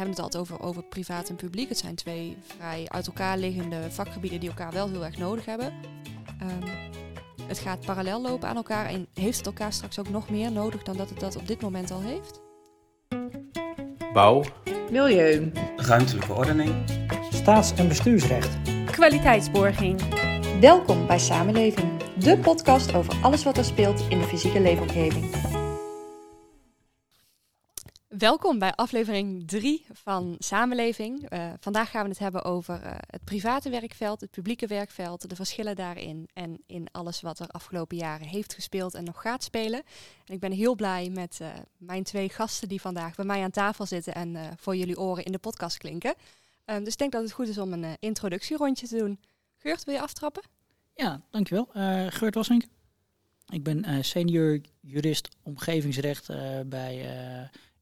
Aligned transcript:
hebben 0.00 0.24
het 0.24 0.34
altijd 0.34 0.42
over, 0.42 0.66
over 0.66 0.82
privaat 0.82 1.28
en 1.28 1.36
publiek. 1.36 1.68
Het 1.68 1.78
zijn 1.78 1.94
twee 1.94 2.36
vrij 2.56 2.84
uit 2.88 3.06
elkaar 3.06 3.38
liggende 3.38 3.90
vakgebieden 3.90 4.40
die 4.40 4.48
elkaar 4.48 4.72
wel 4.72 4.88
heel 4.88 5.04
erg 5.04 5.18
nodig 5.18 5.44
hebben. 5.44 5.72
Ehm, 6.38 6.68
het 7.46 7.58
gaat 7.58 7.80
parallel 7.80 8.22
lopen 8.22 8.48
aan 8.48 8.56
elkaar 8.56 8.86
en 8.86 9.06
heeft 9.14 9.36
het 9.36 9.46
elkaar 9.46 9.72
straks 9.72 9.98
ook 9.98 10.08
nog 10.08 10.30
meer 10.30 10.52
nodig 10.52 10.82
dan 10.82 10.96
dat 10.96 11.10
het 11.10 11.20
dat 11.20 11.36
op 11.36 11.46
dit 11.46 11.60
moment 11.60 11.90
al 11.90 12.00
heeft? 12.00 12.40
Bouw, 14.12 14.44
Milieu. 14.90 15.52
ruimtelijke 15.76 16.32
ordening, 16.32 16.74
Staats- 17.30 17.74
en 17.74 17.88
bestuursrecht. 17.88 18.56
Kwaliteitsborging. 18.84 20.00
Welkom 20.60 21.06
bij 21.06 21.18
Samenleving, 21.18 22.02
de 22.18 22.38
podcast 22.38 22.94
over 22.94 23.14
alles 23.22 23.44
wat 23.44 23.56
er 23.56 23.64
speelt 23.64 24.04
in 24.08 24.18
de 24.18 24.24
fysieke 24.24 24.60
leefomgeving. 24.60 25.58
Welkom 28.20 28.58
bij 28.58 28.72
aflevering 28.74 29.48
3 29.48 29.86
van 29.92 30.36
Samenleving. 30.38 31.28
Eh, 31.28 31.52
vandaag 31.60 31.90
gaan 31.90 32.02
we 32.02 32.08
het 32.08 32.18
hebben 32.18 32.44
over 32.44 32.82
eh, 32.82 32.92
het 33.06 33.24
private 33.24 33.70
werkveld, 33.70 34.20
het 34.20 34.30
publieke 34.30 34.66
werkveld, 34.66 35.28
de 35.28 35.34
verschillen 35.34 35.76
daarin 35.76 36.28
en 36.32 36.62
in 36.66 36.88
alles 36.92 37.20
wat 37.20 37.38
er 37.38 37.46
afgelopen 37.46 37.96
jaren 37.96 38.26
heeft 38.26 38.54
gespeeld 38.54 38.94
en 38.94 39.04
nog 39.04 39.20
gaat 39.20 39.42
spelen. 39.42 39.82
En 40.24 40.34
ik 40.34 40.40
ben 40.40 40.52
heel 40.52 40.74
blij 40.74 41.08
met 41.08 41.38
eh, 41.40 41.48
mijn 41.76 42.02
twee 42.02 42.28
gasten 42.28 42.68
die 42.68 42.80
vandaag 42.80 43.14
bij 43.14 43.24
mij 43.24 43.42
aan 43.42 43.50
tafel 43.50 43.86
zitten 43.86 44.14
en 44.14 44.36
voor 44.58 44.76
jullie 44.76 44.98
oren 44.98 45.24
in 45.24 45.32
de 45.32 45.38
podcast 45.38 45.78
klinken. 45.78 46.14
Ehm, 46.64 46.84
dus 46.84 46.92
ik 46.92 46.98
denk 46.98 47.12
dat 47.12 47.22
het 47.22 47.32
goed 47.32 47.48
is 47.48 47.58
om 47.58 47.72
een 47.72 47.96
introductierondje 48.00 48.86
te 48.86 48.98
doen. 48.98 49.20
Geurt, 49.56 49.84
wil 49.84 49.94
je 49.94 50.00
aftrappen? 50.00 50.42
Ja, 50.94 51.20
dankjewel. 51.30 51.68
Geurt 52.10 52.34
Wassink. 52.34 52.64
Ik 53.48 53.62
ben 53.62 54.04
senior 54.04 54.60
jurist 54.80 55.28
omgevingsrecht 55.42 56.26
bij 56.66 57.08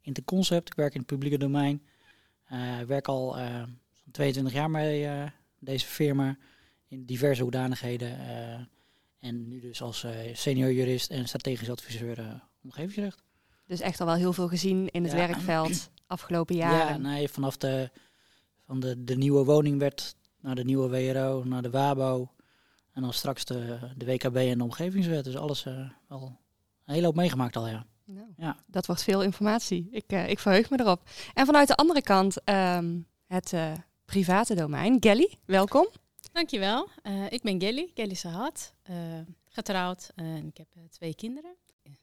eh 0.09 0.15
Interconcept. 0.17 0.69
Ik 0.69 0.75
werk 0.75 0.93
in 0.95 0.99
het 0.99 1.09
publieke 1.09 1.39
domein. 1.39 1.83
Eh, 2.45 2.81
Ik 2.81 2.87
werk 2.87 3.09
al 3.09 3.39
eh, 3.39 3.63
zo'n 3.93 4.11
22 4.13 4.53
jaar 4.53 4.71
bij 4.71 5.23
eh, 5.23 5.31
deze 5.59 5.87
firma 5.87 6.37
in 6.89 7.05
diverse 7.05 7.43
hoedanigheden. 7.43 8.19
eh, 8.19 8.61
en 9.21 9.49
nu 9.49 9.61
dus 9.61 9.83
als 9.83 10.05
eh, 10.05 10.35
senior 10.35 10.73
jurist 10.73 11.11
en 11.11 11.27
strategisch 11.29 11.71
adviseur 11.71 12.19
eh, 12.19 12.35
omgevingsrecht. 12.65 13.23
Dus 13.67 13.81
echt 13.81 14.01
al 14.01 14.07
wel 14.07 14.15
heel 14.15 14.33
veel 14.33 14.49
gezien 14.49 14.89
in 14.91 15.03
het 15.03 15.13
Ja. 15.13 15.19
werkveld 15.27 15.91
afgelopen 16.07 16.57
Ja, 16.57 16.71
jaren. 16.71 17.01
nee, 17.03 17.29
vanaf 17.29 17.57
de, 17.57 17.91
van 18.67 18.81
de, 18.81 19.05
de 19.05 19.17
nieuwe 19.17 19.45
woningwet 19.45 20.17
naar 20.41 20.55
de 20.55 20.65
nieuwe 20.65 20.89
WRO, 20.89 21.45
naar 21.45 21.63
de 21.63 21.71
WABO. 21.71 22.33
En 22.93 23.03
dan 23.03 23.13
straks 23.13 23.45
de, 23.45 23.79
de 23.97 24.05
WKB 24.07 24.37
en 24.37 24.59
de 24.59 24.65
omgevingswet. 24.65 25.25
Dus 25.25 25.37
alles 25.37 25.65
eh, 25.67 25.91
wel 26.09 26.39
een 26.85 26.95
hele 26.95 27.07
hoop 27.07 27.15
meegemaakt 27.17 27.57
al, 27.57 27.69
ja. 27.69 27.87
Nou, 28.11 28.27
Ja. 28.37 28.57
Dat 28.67 28.87
wordt 28.87 29.03
veel 29.03 29.23
informatie. 29.23 29.89
Ik, 29.91 30.05
eh, 30.07 30.29
ik 30.29 30.39
verheug 30.39 30.71
me 30.71 30.81
erop. 30.81 31.03
En 31.35 31.47
vanuit 31.47 31.69
de 31.69 31.75
andere 31.75 32.03
kant 32.03 32.45
ehm, 32.45 32.99
het 33.27 33.53
eh, 33.53 33.73
private 34.05 34.55
domein. 34.55 34.97
Gelly, 35.01 35.39
welkom. 35.45 35.89
Dankjewel. 36.33 36.89
Eh 37.03 37.33
ik 37.33 37.43
ben 37.43 37.61
Gelly, 37.61 37.91
Gelly 37.95 38.15
Sahat. 38.15 38.75
eh, 38.83 38.97
getrouwd 39.49 40.11
en 40.15 40.47
ik 40.47 40.57
heb 40.57 40.67
eh, 40.75 40.83
twee 40.91 41.15
kinderen. 41.15 41.55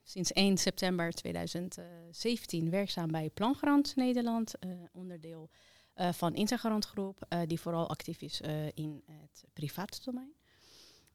Sinds 0.03 0.31
1 0.33 0.57
september 0.57 1.11
2017 1.11 2.69
werkzaam 2.69 3.11
bij 3.11 3.29
Plangarant 3.29 3.95
Nederland. 3.95 4.59
eh, 4.59 4.69
onderdeel 4.93 5.49
eh, 5.93 6.11
van 6.13 6.35
Intergarant 6.35 6.85
Groep, 6.85 7.25
eh, 7.29 7.39
die 7.47 7.59
vooral 7.59 7.89
actief 7.89 8.21
is 8.21 8.41
eh, 8.41 8.65
in 8.73 9.03
het 9.11 9.43
private 9.53 9.99
domein. 10.03 10.33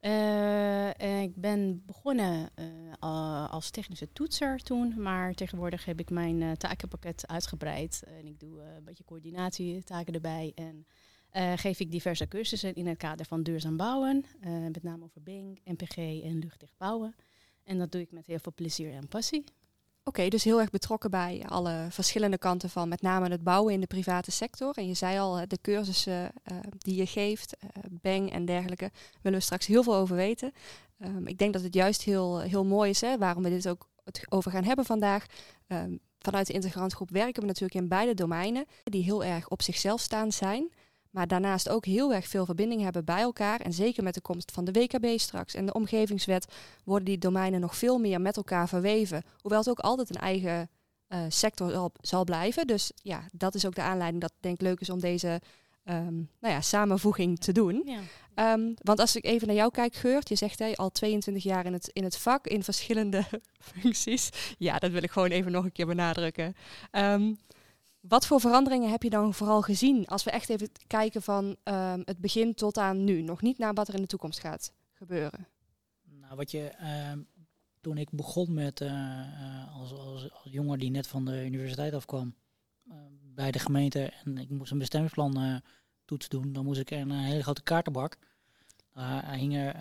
Eh, 0.01 1.01
en 1.01 1.21
ik 1.21 1.35
ben 1.35 1.85
begonnen 1.85 2.49
eh, 2.55 3.49
als 3.49 3.69
technische 3.69 4.13
toetser 4.13 4.63
toen, 4.63 5.01
maar 5.01 5.33
tegenwoordig 5.33 5.85
heb 5.85 5.99
ik 5.99 6.09
mijn 6.09 6.41
eh, 6.41 6.51
takenpakket 6.51 7.27
uitgebreid. 7.27 8.03
en 8.07 8.27
ik 8.27 8.39
doe 8.39 8.61
eh, 8.61 8.75
een 8.75 8.83
beetje 8.83 9.03
coördinatietaken 9.03 10.13
erbij 10.13 10.51
en 10.55 10.85
eh, 11.31 11.53
geef 11.55 11.79
ik 11.79 11.91
diverse 11.91 12.27
cursussen 12.27 12.75
in 12.75 12.87
het 12.87 12.97
kader 12.97 13.25
van 13.25 13.43
duurzaam 13.43 13.77
bouwen, 13.77 14.25
eh, 14.39 14.51
met 14.51 14.83
name 14.83 15.03
over 15.03 15.21
BING, 15.21 15.59
NPG 15.63 15.97
en 15.97 16.39
luchtdicht 16.39 16.77
bouwen. 16.77 17.15
En 17.63 17.77
dat 17.77 17.91
doe 17.91 18.01
ik 18.01 18.11
met 18.11 18.25
heel 18.25 18.39
veel 18.39 18.53
plezier 18.53 18.93
en 18.93 19.07
passie. 19.07 19.43
Oké, 20.03 20.27
dus 20.27 20.43
heel 20.43 20.59
erg 20.59 20.69
betrokken 20.69 21.11
bij 21.11 21.43
alle 21.47 21.87
verschillende 21.89 22.37
kanten 22.37 22.69
van 22.69 22.89
met 22.89 23.01
name 23.01 23.29
het 23.29 23.43
bouwen 23.43 23.73
in 23.73 23.79
de 23.79 23.87
private 23.87 24.31
sector. 24.31 24.77
En 24.77 24.87
je 24.87 24.93
zei 24.93 25.19
al, 25.19 25.37
eh, 25.37 25.47
de 25.47 25.57
cursussen 25.61 26.31
eh, 26.43 26.57
die 26.77 26.95
je 26.95 27.05
geeft, 27.05 27.57
eh 27.57 27.67
Bang 27.89 28.31
en 28.31 28.45
dergelijke, 28.45 28.91
willen 29.21 29.39
we 29.39 29.45
straks 29.45 29.65
heel 29.65 29.83
veel 29.83 29.95
over 29.95 30.15
weten. 30.15 30.51
Ehm, 30.99 31.27
ik 31.27 31.37
denk 31.37 31.53
dat 31.53 31.61
het 31.61 31.73
juist 31.73 32.01
heel, 32.01 32.39
heel 32.39 32.65
mooi 32.65 32.89
is, 32.89 33.01
hè, 33.01 33.17
waarom 33.17 33.43
we 33.43 33.49
dit 33.49 33.67
ook 33.67 33.89
over 34.29 34.51
gaan 34.51 34.63
hebben 34.63 34.85
vandaag. 34.85 35.25
Ehm, 35.67 35.97
vanuit 36.19 36.47
de 36.47 36.53
integrantgroep 36.53 37.09
werken 37.09 37.41
we 37.41 37.47
natuurlijk 37.47 37.81
in 37.81 37.87
beide 37.87 38.13
domeinen, 38.13 38.65
die 38.83 39.03
heel 39.03 39.23
erg 39.23 39.47
op 39.47 39.61
zichzelf 39.61 40.01
staan 40.01 40.31
zijn. 40.31 40.71
Maar 41.11 41.27
daarnaast 41.27 41.69
ook 41.69 41.85
heel 41.85 42.13
erg 42.13 42.27
veel 42.27 42.45
verbinding 42.45 42.81
hebben 42.81 43.05
bij 43.05 43.21
elkaar. 43.21 43.59
En 43.59 43.73
zeker 43.73 44.03
met 44.03 44.13
de 44.13 44.21
komst 44.21 44.51
van 44.51 44.65
de 44.65 44.71
WKB 44.71 45.19
straks 45.19 45.53
en 45.53 45.65
de 45.65 45.73
omgevingswet 45.73 46.53
worden 46.83 47.05
die 47.05 47.17
domeinen 47.17 47.59
nog 47.59 47.75
veel 47.75 47.99
meer 47.99 48.21
met 48.21 48.37
elkaar 48.37 48.67
verweven. 48.67 49.23
Hoewel 49.41 49.59
het 49.59 49.69
ook 49.69 49.79
altijd 49.79 50.09
een 50.09 50.21
eigen 50.21 50.69
eh, 51.07 51.19
sector 51.27 51.71
zal, 51.71 51.91
zal 52.01 52.23
blijven. 52.23 52.67
Dus 52.67 52.91
ja, 53.03 53.23
dat 53.31 53.55
is 53.55 53.65
ook 53.65 53.75
de 53.75 53.81
aanleiding 53.81 54.21
dat 54.21 54.31
het 54.31 54.41
denk 54.41 54.55
ik 54.55 54.61
leuk 54.61 54.79
is 54.79 54.89
om 54.89 54.99
deze 54.99 55.41
ehm, 55.83 56.15
nou 56.15 56.53
ja, 56.53 56.61
samenvoeging 56.61 57.39
te 57.39 57.51
doen. 57.51 57.81
Ja. 57.85 57.99
Ehm, 58.33 58.73
want 58.83 58.99
als 58.99 59.15
ik 59.15 59.25
even 59.25 59.47
naar 59.47 59.55
jou 59.55 59.71
kijk, 59.71 59.95
Geurt, 59.95 60.29
je 60.29 60.35
zegt 60.35 60.59
hè, 60.59 60.75
al 60.75 60.89
22 60.89 61.43
jaar 61.43 61.65
in 61.65 61.73
het, 61.73 61.89
in 61.93 62.03
het 62.03 62.17
vak, 62.17 62.47
in 62.47 62.63
verschillende 62.63 63.23
functies. 63.73 64.29
Ja, 64.57 64.79
dat 64.79 64.91
wil 64.91 65.03
ik 65.03 65.11
gewoon 65.11 65.29
even 65.29 65.51
nog 65.51 65.63
een 65.63 65.71
keer 65.71 65.85
benadrukken. 65.85 66.55
Ehm, 66.91 67.33
wat 68.01 68.25
voor 68.25 68.39
veranderingen 68.39 68.89
heb 68.89 69.03
je 69.03 69.09
dan 69.09 69.33
vooral 69.33 69.61
gezien 69.61 70.07
als 70.07 70.23
we 70.23 70.31
echt 70.31 70.49
even 70.49 70.69
kijken 70.87 71.21
van 71.21 71.55
ehm, 71.63 72.01
het 72.05 72.17
begin 72.17 72.53
tot 72.53 72.77
aan 72.77 73.03
nu? 73.03 73.21
Nog 73.21 73.41
niet 73.41 73.57
naar 73.57 73.73
wat 73.73 73.87
er 73.87 73.93
in 73.93 74.01
de 74.01 74.07
toekomst 74.07 74.39
gaat 74.39 74.73
gebeuren. 74.93 75.47
Nou, 76.03 76.35
wat 76.35 76.51
je, 76.51 76.67
ehm, 76.67 77.19
toen 77.81 77.97
ik 77.97 78.09
begon 78.11 78.53
met, 78.53 78.81
eh, 78.81 78.89
eh, 78.89 79.75
als, 79.75 79.91
als, 79.91 80.31
als 80.31 80.51
jongen 80.51 80.79
die 80.79 80.91
net 80.91 81.07
van 81.07 81.25
de 81.25 81.45
universiteit 81.45 81.93
afkwam, 81.93 82.35
eh, 82.89 82.95
bij 83.35 83.51
de 83.51 83.59
gemeente 83.59 84.13
en 84.23 84.37
ik 84.37 84.49
moest 84.49 84.71
een 84.71 84.77
bestemmingsplan 84.77 85.61
toets 86.05 86.29
doen, 86.29 86.53
dan 86.53 86.65
moest 86.65 86.79
ik 86.79 86.91
een, 86.91 87.11
hele 87.11 87.43
grote 87.43 87.63
kaartenbak. 87.63 88.17
Daar 88.93 89.33
hingen 89.33 89.75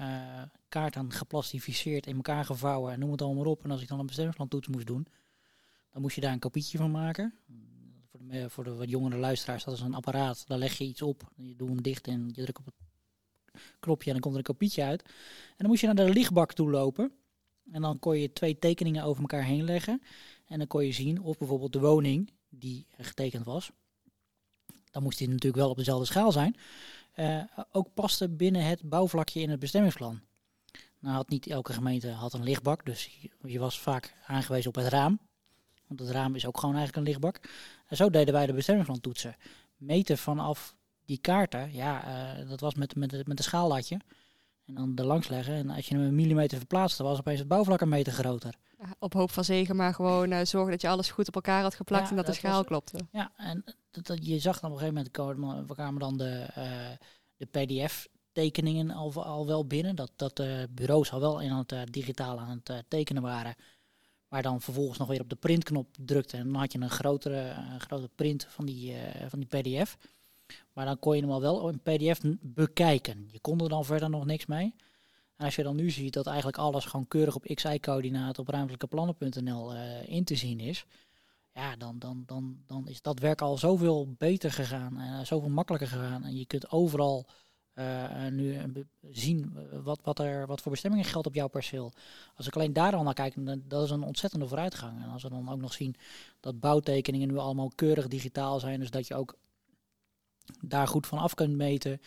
kaarten 0.69 1.13
geplastificeerd 1.13 2.07
in 2.07 2.17
elkaar 2.17 2.45
gevouwen 2.45 2.93
en 2.93 2.99
noem 2.99 3.11
het 3.11 3.23
allemaal 3.23 3.45
op. 3.45 3.65
En 3.65 3.71
als 3.71 3.83
ik 3.83 3.89
dan 3.89 3.99
een 3.99 4.07
bestemmingsplan 4.07 4.49
toets 4.49 4.69
moest 4.69 4.87
doen, 4.87 5.07
dan 5.93 6.03
moest 6.03 6.15
je 6.15 6.21
daar 6.21 6.33
een 6.33 6.39
kopietje 6.39 6.79
van 6.79 6.91
maken. 6.91 7.35
Voor 8.49 8.65
de, 8.65 8.87
jongere 8.87 9.17
luisteraars, 9.17 9.65
dat 9.65 9.75
is 9.75 9.81
een 9.81 9.95
apparaat. 9.95 10.45
Daar 10.47 10.59
leg 10.59 10.79
je 10.79 10.85
iets 10.85 11.03
op, 11.03 11.31
je 11.37 11.57
doet 11.57 11.69
hem 11.69 11.83
dicht 11.83 12.07
en 12.07 12.31
je 12.33 12.43
drukt 12.43 12.59
op 12.59 12.65
het 12.65 12.75
knopje 13.81 14.07
en 14.07 14.13
dan 14.13 14.21
komt 14.21 14.35
er 14.35 14.41
een 14.41 14.55
kopietje 14.55 14.83
uit. 14.83 15.03
En 15.03 15.57
dan 15.57 15.67
moest 15.67 15.81
je 15.81 15.87
naar 15.87 16.07
de 16.07 16.13
lichtbak 16.13 16.53
toe 16.53 16.71
lopen. 16.71 17.13
En 17.73 17.83
dan 17.83 17.99
kon 17.99 18.19
je 18.19 18.33
twee 18.33 18.59
tekeningen 18.59 19.05
over 19.05 19.21
elkaar 19.21 19.45
heen 19.45 19.65
leggen. 19.65 20.03
En 20.47 20.59
dan 20.59 20.67
kon 20.67 20.85
je 20.85 20.93
zien 20.93 21.21
of 21.21 21.39
bijvoorbeeld 21.39 21.73
de 21.73 21.81
woning 21.81 22.33
die 22.49 22.87
getekend 22.97 23.45
was. 23.45 23.71
Dan 24.91 25.03
moest 25.03 25.19
die 25.19 25.29
natuurlijk 25.29 25.63
wel 25.63 25.71
op 25.71 25.77
dezelfde 25.77 26.07
schaal 26.07 26.33
zijn. 26.33 26.57
eh, 27.13 27.43
ook 27.73 27.95
paste 27.95 28.29
binnen 28.29 28.65
het 28.65 28.89
bouwvlakje 28.89 29.41
in 29.41 29.51
het 29.51 29.61
bestemmingsplan. 29.61 30.21
Nou 30.99 31.15
had 31.15 31.29
niet 31.29 31.47
elke 31.47 31.73
gemeente 31.73 32.11
had 32.11 32.33
een 32.33 32.43
lichtbak. 32.43 32.85
Dus 32.85 33.19
je 33.43 33.59
was 33.59 33.81
vaak 33.81 34.15
aangewezen 34.27 34.69
op 34.69 34.75
het 34.75 34.87
raam. 34.87 35.30
Want 35.91 36.01
het 36.09 36.11
raam 36.11 36.35
is 36.35 36.47
ook 36.47 36.59
gewoon 36.59 36.75
eigenlijk 36.77 37.07
een 37.07 37.13
lichtbak. 37.13 37.51
En 37.87 37.97
zo 37.97 38.11
deden 38.11 38.35
wij 38.35 38.47
de 38.47 38.53
bestemmingsplan 38.53 39.01
toetsen. 39.01 39.37
Meten 39.77 40.19
vanaf 40.19 40.77
die 41.05 41.19
kaarten, 41.19 41.73
ja, 41.73 42.05
eh, 42.05 42.49
dat 42.49 42.61
was 42.61 42.75
met, 42.75 42.97
met, 42.97 43.27
met 43.27 43.39
een 43.39 43.45
schaallatje. 43.45 44.01
En 44.67 44.75
dan 44.75 44.93
er 44.97 45.05
langs 45.05 45.29
leggen. 45.29 45.55
En 45.55 45.71
als 45.71 45.89
je 45.89 45.95
hem 45.95 46.05
een 46.05 46.15
millimeter 46.15 46.59
verplaatste, 46.59 47.03
was 47.03 47.19
opeens 47.19 47.39
het 47.39 47.49
bouwvlak 47.49 47.81
een 47.81 47.89
meter 47.89 48.13
groter. 48.13 48.55
Ja, 48.79 48.95
op 48.99 49.13
hoop 49.13 49.31
van 49.31 49.45
zegen, 49.45 49.77
maar 49.77 49.95
gewoon 49.95 50.33
eh, 50.33 50.45
zorgen 50.45 50.71
dat 50.71 50.81
je 50.81 50.89
alles 50.89 51.11
goed 51.11 51.29
op 51.29 51.35
elkaar 51.35 51.63
had 51.63 51.75
geplakt 51.75 52.03
Ja, 52.05 52.11
en 52.11 52.17
dat, 52.17 52.27
dat 52.27 52.35
de 52.35 52.41
schaal 52.41 52.57
was- 52.57 52.67
klopte. 52.67 52.99
Ja, 53.13 53.33
en 53.37 53.65
dat, 53.91 54.07
dat, 54.07 54.27
je 54.27 54.39
zag 54.39 54.61
dan 54.61 54.71
op 54.71 54.77
een 54.77 54.83
gegeven 54.83 55.39
moment 55.39 55.69
we 55.69 55.75
kwamen 55.75 56.01
dan 56.01 56.17
de, 56.17 56.47
eh, 56.55 56.91
de 57.37 57.47
PDF-tekeningen 57.47 58.91
al, 58.91 59.25
al 59.25 59.47
wel 59.47 59.67
binnen. 59.67 59.97
Dat, 59.97 60.13
dat 60.17 60.37
de 60.37 60.69
bureaus 60.71 61.13
al 61.13 61.21
wel 61.21 61.41
in 61.41 61.53
het 61.53 61.75
digitaal 61.93 62.41
aan 62.41 62.61
het 62.65 62.85
tekenen 62.89 63.23
waren. 63.23 63.55
Maar 64.31 64.43
dan 64.43 64.61
vervolgens 64.61 64.99
nog 64.99 65.09
weer 65.09 65.21
op 65.21 65.29
de 65.29 65.37
printknop 65.37 65.89
drukte. 65.99 66.37
En 66.37 66.45
dan 66.45 66.55
had 66.55 66.73
je 66.73 66.81
een 66.81 66.91
grotere, 66.91 67.41
eh, 67.41 67.77
grote 67.79 68.09
print 68.15 68.47
van 68.49 68.67
die, 68.67 68.95
eh, 68.95 69.27
van 69.29 69.39
die 69.39 69.49
PDF. 69.49 69.97
Maar 70.73 70.85
dan 70.85 70.99
kon 70.99 71.17
je 71.17 71.23
hem 71.23 71.31
al 71.31 71.41
wel 71.41 71.69
in 71.69 71.81
PDF 71.81 72.21
bekijken. 72.41 73.29
Je 73.33 73.41
kon 73.41 73.61
er 73.61 73.69
dan 73.69 73.85
verder 73.85 74.11
nog 74.11 74.25
niks 74.25 74.47
mee. 74.47 74.75
En 75.37 75.45
als 75.45 75.57
je 75.57 75.63
dan 75.63 75.77
nu 75.77 75.91
ziet 75.91 76.13
dat 76.13 76.27
eigenlijk 76.27 76.59
alles 76.59 76.85
gewoon 76.85 77.09
keurig 77.09 77.35
op 77.35 77.45
XI-coördinaat 77.55 78.39
op 78.39 78.49
ruimtelijkeplannen.nl 78.49 79.75
eh 79.75 80.09
in 80.09 80.25
te 80.25 80.35
zien 80.35 80.61
is. 80.61 80.87
Ja, 81.55 81.77
dan, 81.77 81.99
dan, 81.99 82.23
dan, 82.27 82.63
dan 82.67 82.89
is 82.89 83.03
dat 83.03 83.19
werk 83.19 83.41
al 83.41 83.59
zoveel 83.59 84.15
beter 84.19 84.53
gegaan 84.53 84.99
en 84.99 85.19
eh, 85.19 85.25
zoveel 85.25 85.49
makkelijker 85.49 85.89
gegaan. 85.89 86.25
En 86.25 86.37
je 86.37 86.47
kunt 86.47 86.71
overal 86.71 87.27
eh, 87.81 88.33
nu 88.33 88.55
eh, 88.55 88.65
zien 89.11 89.53
eh, 89.57 89.79
wat, 89.83 90.01
wat, 90.03 90.19
er, 90.19 90.47
wat 90.47 90.61
voor 90.61 90.71
bestemmingen 90.73 91.05
geldt 91.05 91.27
op 91.27 91.35
jouw 91.35 91.49
perceel. 91.49 91.93
Als 92.35 92.47
ik 92.47 92.55
alleen 92.55 92.73
daar 92.73 92.95
al 92.95 93.03
naar 93.03 93.15
kijk, 93.15 93.47
dan, 93.47 93.63
dat 93.65 93.85
is 93.85 93.91
een 93.91 94.03
ontzettende 94.03 94.49
vooruitgang. 94.49 95.03
En 95.03 95.09
als 95.09 95.23
we 95.23 95.29
dan 95.29 95.51
ook 95.51 95.61
nog 95.61 95.73
zien 95.73 95.95
dat 96.41 96.61
bouwtekeningen 96.61 97.29
nu 97.29 97.37
allemaal 97.37 97.71
keurig 97.75 98.09
digitaal 98.09 98.61
zijn, 98.61 98.81
dus 98.81 98.91
dat 98.91 99.07
je 99.07 99.15
ook 99.15 99.39
daar 100.61 100.89
goed 100.89 101.07
van 101.07 101.19
af 101.19 101.35
kunt 101.35 101.57
meten. 101.57 102.01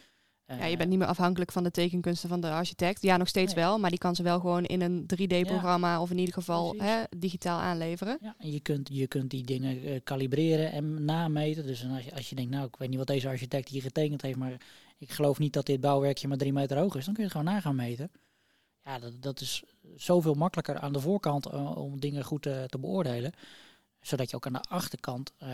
Ja, 0.45 0.65
je 0.65 0.77
bent 0.77 0.89
niet 0.89 0.99
meer 0.99 1.07
afhankelijk 1.07 1.51
van 1.51 1.63
de 1.63 1.71
tekenkunsten 1.71 2.29
van 2.29 2.41
de 2.41 2.49
architect. 2.49 3.01
Ja, 3.01 3.17
nog 3.17 3.27
steeds 3.27 3.53
Nee. 3.53 3.63
wel, 3.63 3.79
maar 3.79 3.89
die 3.89 3.99
kan 3.99 4.15
ze 4.15 4.23
wel 4.23 4.39
gewoon 4.39 4.65
in 4.65 4.81
een 4.81 5.05
3D-programma 5.05 6.01
of 6.01 6.11
in 6.11 6.17
ieder 6.17 6.33
geval 6.33 6.75
hè, 6.77 7.03
digitaal 7.17 7.59
aanleveren. 7.59 8.17
Ja, 8.21 8.35
en 8.37 8.51
je 8.51 8.59
kunt, 8.59 8.89
je 8.91 9.07
kunt 9.07 9.29
die 9.29 9.43
dingen 9.43 10.03
kalibreren 10.03 10.71
en 10.71 11.05
nameten. 11.05 11.67
Dus 11.67 11.85
als 11.89 12.03
je, 12.03 12.15
als 12.15 12.29
je 12.29 12.35
denkt, 12.35 12.51
nou, 12.51 12.67
ik 12.67 12.75
weet 12.75 12.89
niet 12.89 12.97
wat 12.97 13.07
deze 13.07 13.27
architect 13.27 13.69
hier 13.69 13.81
getekend 13.81 14.21
heeft, 14.21 14.37
maar 14.37 14.57
ik 15.03 15.11
geloof 15.11 15.39
niet 15.39 15.53
dat 15.53 15.65
dit 15.65 15.81
bouwwerkje 15.81 16.27
maar 16.27 16.37
drie 16.37 16.53
meter 16.53 16.77
hoog 16.77 16.95
is, 16.95 17.05
dan 17.05 17.13
kun 17.13 17.23
je 17.23 17.29
het 17.29 17.37
gewoon 17.37 17.53
na 17.53 17.61
gaan 17.61 17.75
meten. 17.75 18.11
Ja, 18.83 18.99
dat, 18.99 19.21
dat 19.21 19.41
is 19.41 19.63
zoveel 19.95 20.33
makkelijker 20.33 20.79
aan 20.79 20.93
de 20.93 20.99
voorkant 20.99 21.45
eh, 21.45 21.77
om 21.77 21.99
dingen 21.99 22.23
goed 22.23 22.45
eh, 22.45 22.63
te 22.63 22.79
beoordelen. 22.79 23.31
Zodat 24.01 24.29
je 24.29 24.35
ook 24.35 24.45
aan 24.45 24.53
de 24.53 24.61
achterkant 24.69 25.33
eh, 25.37 25.47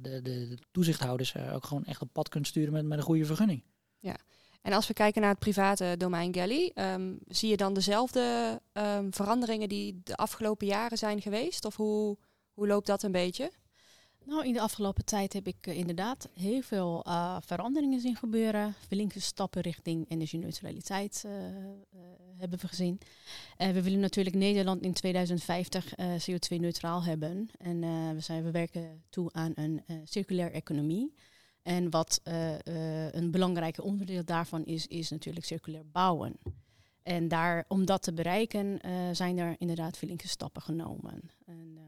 de, 0.00 0.22
de, 0.22 0.48
de 0.48 0.58
toezichthouders 0.70 1.36
ook 1.36 1.64
gewoon 1.64 1.84
echt 1.84 2.02
op 2.02 2.12
pad 2.12 2.28
kunt 2.28 2.46
sturen 2.46 2.72
met, 2.72 2.84
met 2.84 2.98
een 2.98 3.04
goede 3.04 3.24
vergunning. 3.24 3.62
En 4.62 4.72
als 4.72 4.86
we 4.86 4.94
kijken 4.94 5.20
naar 5.20 5.30
het 5.30 5.38
private 5.38 5.94
domein 5.98 6.34
Galley, 6.34 6.70
ehm, 6.74 7.14
zie 7.28 7.48
je 7.48 7.56
dan 7.56 7.74
dezelfde 7.74 8.60
ehm, 8.72 9.10
veranderingen 9.10 9.68
die 9.68 10.00
de 10.04 10.16
afgelopen 10.16 10.66
jaren 10.66 10.98
zijn 10.98 11.22
geweest? 11.22 11.64
Of 11.64 11.76
hoe, 11.76 12.16
hoe 12.52 12.66
loopt 12.66 12.86
dat 12.86 13.02
een 13.02 13.12
beetje? 13.12 13.52
Nou, 14.24 14.46
in 14.46 14.52
de 14.52 14.60
afgelopen 14.60 15.04
tijd 15.04 15.32
heb 15.32 15.46
ik 15.46 15.66
eh, 15.66 15.76
inderdaad 15.76 16.28
heel 16.34 16.62
veel 16.62 17.04
eh, 17.04 17.36
veranderingen 17.40 18.00
zien 18.00 18.16
gebeuren. 18.16 18.74
Flinke 18.86 19.20
stappen 19.20 19.62
richting 19.62 20.10
energie-neutraliteit 20.10 21.24
eh, 21.26 21.32
hebben 22.36 22.58
we 22.58 22.68
gezien. 22.68 23.00
We 23.56 23.82
willen 23.82 24.00
natuurlijk 24.00 24.36
Nederland 24.36 24.82
in 24.82 24.92
2050 24.92 25.94
eh, 25.94 26.06
CO2-neutraal 26.06 27.04
hebben. 27.04 27.50
En 27.58 27.80
we, 28.14 28.20
zijn, 28.20 28.44
we 28.44 28.50
werken 28.50 29.02
toe 29.08 29.32
aan 29.32 29.52
een 29.54 29.82
circulaire 30.04 30.54
economie. 30.54 31.14
En 31.62 31.90
wat 31.90 32.20
een 33.12 33.30
belangrijk 33.30 33.84
onderdeel 33.84 34.24
daarvan 34.24 34.64
is, 34.64 34.86
is 34.86 35.10
natuurlijk 35.10 35.46
circulair 35.46 35.86
bouwen. 35.92 36.36
En 37.02 37.28
daar, 37.28 37.64
om 37.68 37.86
dat 37.86 38.02
te 38.02 38.12
bereiken, 38.12 38.80
zijn 39.12 39.38
er 39.38 39.56
inderdaad 39.58 39.96
flinke 39.96 40.28
stappen 40.28 40.62
genomen. 40.62 41.30
En, 41.44 41.78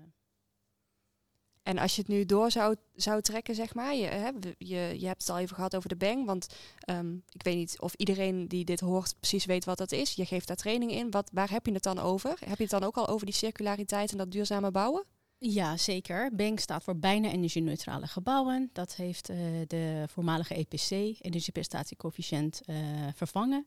En 1.71 1.79
als 1.79 1.95
je 1.95 2.01
het 2.01 2.11
nu 2.11 2.25
door 2.25 2.51
zou, 2.51 2.77
zou 2.95 3.23
trekken, 3.23 3.55
zeg 3.55 3.75
maar, 3.75 3.95
je, 3.95 4.05
hè, 4.05 4.31
je, 4.59 5.01
je 5.01 5.07
hebt 5.07 5.21
het 5.21 5.31
al 5.31 5.39
even 5.39 5.55
gehad 5.55 5.77
over 5.77 5.89
de 5.89 5.97
Bang, 5.97 6.27
want 6.27 6.47
ehm, 6.81 7.15
ik 7.15 7.43
weet 7.43 7.57
niet 7.57 7.81
of 7.81 7.95
iedereen 7.95 8.49
die 8.49 8.65
dit 8.65 8.81
hoort 8.81 9.15
precies 9.21 9.45
weet 9.45 9.65
wat 9.65 9.79
dat 9.79 9.93
is. 9.93 10.13
Je 10.13 10.25
geeft 10.27 10.47
daar 10.47 10.57
training 10.57 10.93
in. 10.93 11.11
Wat, 11.11 11.31
waar 11.33 11.51
heb 11.51 11.67
je 11.67 11.73
het 11.73 11.83
dan 11.83 11.99
over? 11.99 12.31
Heb 12.31 12.57
je 12.57 12.63
het 12.63 12.71
dan 12.71 12.83
ook 12.83 12.97
al 12.97 13.09
over 13.09 13.27
die 13.27 13.35
circulariteit 13.35 14.13
en 14.13 14.19
dat 14.19 14.33
duurzame 14.33 14.71
bouwen? 14.71 15.05
Ja, 15.39 15.77
zeker. 15.77 16.35
BANK 16.35 16.61
staat 16.61 16.83
voor 16.83 16.99
bijna 16.99 17.31
energie-neutrale 17.31 18.07
gebouwen. 18.07 18.71
Dat 18.73 18.95
heeft 18.95 19.29
eh, 19.29 19.37
de 19.67 20.05
voormalige 20.09 20.55
EPC, 20.55 20.91
energieprestatiecoëfficiënt, 21.21 22.61
eh 22.65 22.77
vervangen. 23.15 23.67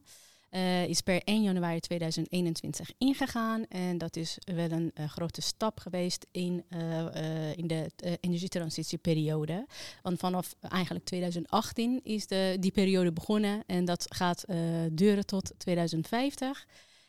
Eh, 0.53 0.87
is 0.87 1.01
per 1.01 1.21
1 1.23 1.43
januari 1.43 1.79
2021 1.79 2.91
ingegaan. 2.97 3.65
En 3.67 3.97
dat 3.97 4.15
is 4.15 4.37
wel 4.45 4.71
een 4.71 4.91
eh, 4.93 5.09
grote 5.09 5.41
stap 5.41 5.79
geweest 5.79 6.27
in, 6.31 6.63
eh, 6.69 7.57
in 7.57 7.67
de 7.67 7.91
energietransitieperiode. 8.19 9.65
Want 10.01 10.19
vanaf 10.19 10.55
eigenlijk 10.69 11.05
2018 11.05 11.99
is 12.03 12.27
de, 12.27 12.57
die 12.59 12.71
periode 12.71 13.11
begonnen. 13.11 13.63
En 13.65 13.85
dat 13.85 14.05
gaat 14.09 14.45
duren 14.91 15.25
tot 15.25 15.53
2050. 15.57 16.67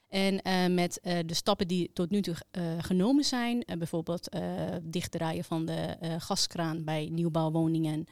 En 0.08 0.40
met 0.74 0.98
de 1.02 1.34
stappen 1.34 1.68
die 1.68 1.90
tot 1.92 2.10
nu 2.10 2.20
toe 2.20 2.34
genomen 2.78 3.24
zijn, 3.24 3.64
bijvoorbeeld 3.78 4.36
dichtdraaien 4.82 5.44
van 5.44 5.64
de 5.64 5.96
gaskraan 6.18 6.84
bij 6.84 7.08
nieuwbouwwoningen 7.12 8.06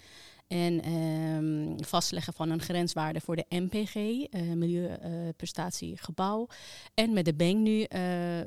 en 0.52 0.82
ehm, 0.82 1.84
vastleggen 1.84 2.32
van 2.32 2.50
een 2.50 2.60
grenswaarde 2.60 3.20
voor 3.20 3.36
de 3.36 3.44
MPG, 3.48 3.94
eh 3.94 4.52
Milieuprestatiegebouw. 4.52 6.48
en 6.94 7.12
met 7.12 7.24
de 7.24 7.34
BENG 7.34 7.60
nu 7.60 7.82
eh, 7.82 8.00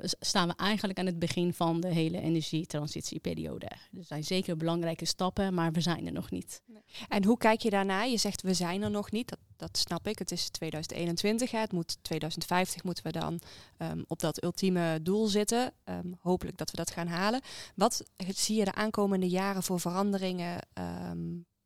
staan 0.03 0.47
we 0.47 0.53
eigenlijk 0.55 0.99
aan 0.99 1.05
het 1.05 1.19
begin 1.19 1.53
van 1.53 1.79
de 1.81 1.87
hele 1.87 2.21
energietransitieperiode. 2.21 3.65
Er 3.65 4.03
zijn 4.03 4.23
zeker 4.23 4.57
belangrijke 4.57 5.05
stappen, 5.05 5.53
maar 5.53 5.71
we 5.71 5.81
zijn 5.81 6.05
er 6.05 6.11
nog 6.11 6.31
niet. 6.31 6.61
En 7.09 7.25
hoe 7.25 7.37
kijk 7.37 7.61
je 7.61 7.69
daarnaar? 7.69 8.07
Je 8.07 8.17
zegt 8.17 8.41
we 8.41 8.53
zijn 8.53 8.81
er 8.81 8.91
nog 8.91 9.11
niet. 9.11 9.29
Dat, 9.29 9.39
dat 9.55 9.77
snap 9.77 10.07
ik. 10.07 10.19
Het 10.19 10.31
is 10.31 10.49
2021. 10.49 11.51
Hè. 11.51 11.59
Het 11.59 11.71
moet 11.71 11.97
2050 12.01 12.83
moeten 12.83 13.03
we 13.03 13.11
dan 13.11 13.39
ehm, 13.77 14.03
op 14.07 14.19
dat 14.19 14.43
ultieme 14.43 14.99
doel 15.01 15.27
zitten. 15.27 15.73
Ehm, 15.83 16.07
hopelijk 16.19 16.57
dat 16.57 16.71
we 16.71 16.77
dat 16.77 16.91
gaan 16.91 17.07
halen. 17.07 17.41
Wat 17.75 18.03
zie 18.27 18.57
je 18.57 18.65
de 18.65 18.73
aankomende 18.73 19.29
jaren 19.29 19.63
voor 19.63 19.79
veranderingen 19.79 20.59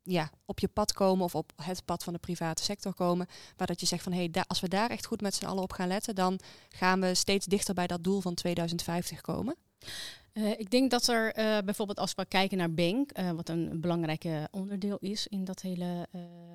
ja, 0.10 0.32
op 0.46 0.60
je 0.60 0.68
pad 0.68 0.94
komen 0.94 1.26
of 1.26 1.36
op 1.36 1.52
het 1.56 1.86
pad 1.86 2.04
van 2.04 2.14
de 2.14 2.20
private 2.20 2.64
sector 2.64 2.94
komen? 2.94 3.28
Waar 3.58 3.68
dat 3.68 3.80
je 3.80 3.86
zegt 3.86 4.04
van 4.04 4.12
hé, 4.12 4.30
hey, 4.32 4.44
als 4.48 4.60
we 4.60 4.68
daar 4.68 4.90
echt 4.90 5.06
goed 5.06 5.22
met 5.22 5.36
z'n 5.36 5.46
allen 5.46 5.64
op 5.64 5.72
gaan 5.72 5.88
letten, 5.88 6.16
dan 6.16 6.40
gaan 6.70 7.02
we 7.02 7.14
steeds 7.16 7.46
dichter 7.46 7.74
bij 7.74 7.88
dat 7.88 8.04
doel 8.04 8.22
van 8.22 8.34
2050 8.34 9.22
komen. 9.22 9.56
Eh, 10.34 10.60
ik 10.60 10.70
denk 10.70 10.92
dat 10.92 11.08
er 11.08 11.34
eh, 11.34 11.58
bijvoorbeeld 11.66 12.00
als 12.00 12.16
we 12.16 12.26
kijken 12.26 12.58
naar 12.58 12.74
Bank, 12.74 13.12
eh, 13.12 13.32
wat 13.32 13.50
een 13.50 13.82
belangrijk 13.82 14.26
onderdeel 14.52 14.98
is 14.98 15.28
in 15.28 15.44
dat 15.44 15.62
hele 15.62 16.08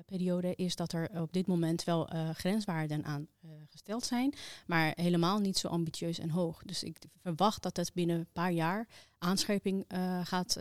periode, 0.05 0.55
is 0.55 0.75
dat 0.75 0.91
er 0.93 1.21
op 1.21 1.33
dit 1.33 1.47
moment 1.47 1.83
wel 1.83 2.09
grenswaarden 2.33 3.03
aan 3.03 3.27
gesteld 3.69 4.05
zijn, 4.05 4.33
maar 4.65 4.91
helemaal 4.95 5.39
niet 5.39 5.57
zo 5.57 5.67
ambitieus 5.67 6.19
en 6.19 6.29
hoog. 6.29 6.61
Dus 6.65 6.83
ik 6.83 6.97
verwacht 7.21 7.63
dat 7.63 7.77
het 7.77 7.93
binnen 7.93 8.17
een 8.17 8.27
paar 8.33 8.51
jaar 8.51 8.87
aanscherping 9.17 9.85
gaat 10.23 10.57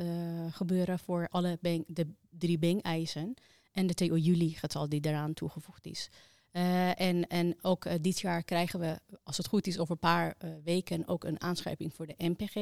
gebeuren 0.50 0.98
voor 0.98 1.28
alle 1.30 1.58
bank, 1.60 1.84
de 1.86 2.06
drie 2.38 2.58
Bank-eisen 2.58 3.34
en 3.72 3.86
de 3.86 3.94
TO 3.94 4.16
juli-getal 4.16 4.88
die 4.88 5.00
daaraan 5.00 5.34
toegevoegd 5.34 5.86
is. 5.86 6.10
Eh, 6.50 7.00
en, 7.00 7.26
en 7.26 7.56
ook 7.62 7.84
eh, 7.84 7.94
dit 8.00 8.20
jaar 8.20 8.42
krijgen 8.42 8.80
we, 8.80 9.00
als 9.22 9.36
het 9.36 9.46
goed 9.46 9.66
is, 9.66 9.78
over 9.78 9.92
een 9.92 9.98
paar 9.98 10.34
eh, 10.38 10.50
weken 10.64 11.08
ook 11.08 11.24
een 11.24 11.40
aanscherping 11.40 11.94
voor 11.94 12.06
de 12.06 12.14
MPG. 12.18 12.54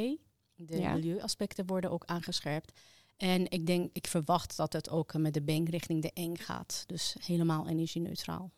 De 0.55 0.81
Ja. 0.81 0.93
milieuaspecten 0.93 1.67
worden 1.67 1.91
ook 1.91 2.05
aangescherpt. 2.05 2.81
En 3.17 3.51
ik 3.51 3.67
denk, 3.67 3.91
ik 3.93 4.07
verwacht 4.07 4.57
dat 4.57 4.73
het 4.73 4.91
ook 4.91 5.15
met 5.15 5.35
de 5.35 5.43
bank 5.43 5.69
richting 5.69 6.03
de 6.03 6.11
eng 6.15 6.37
gaat. 6.37 6.85
Dus 6.87 7.17
helemaal 7.21 7.69
energie-neutraal 7.69 8.51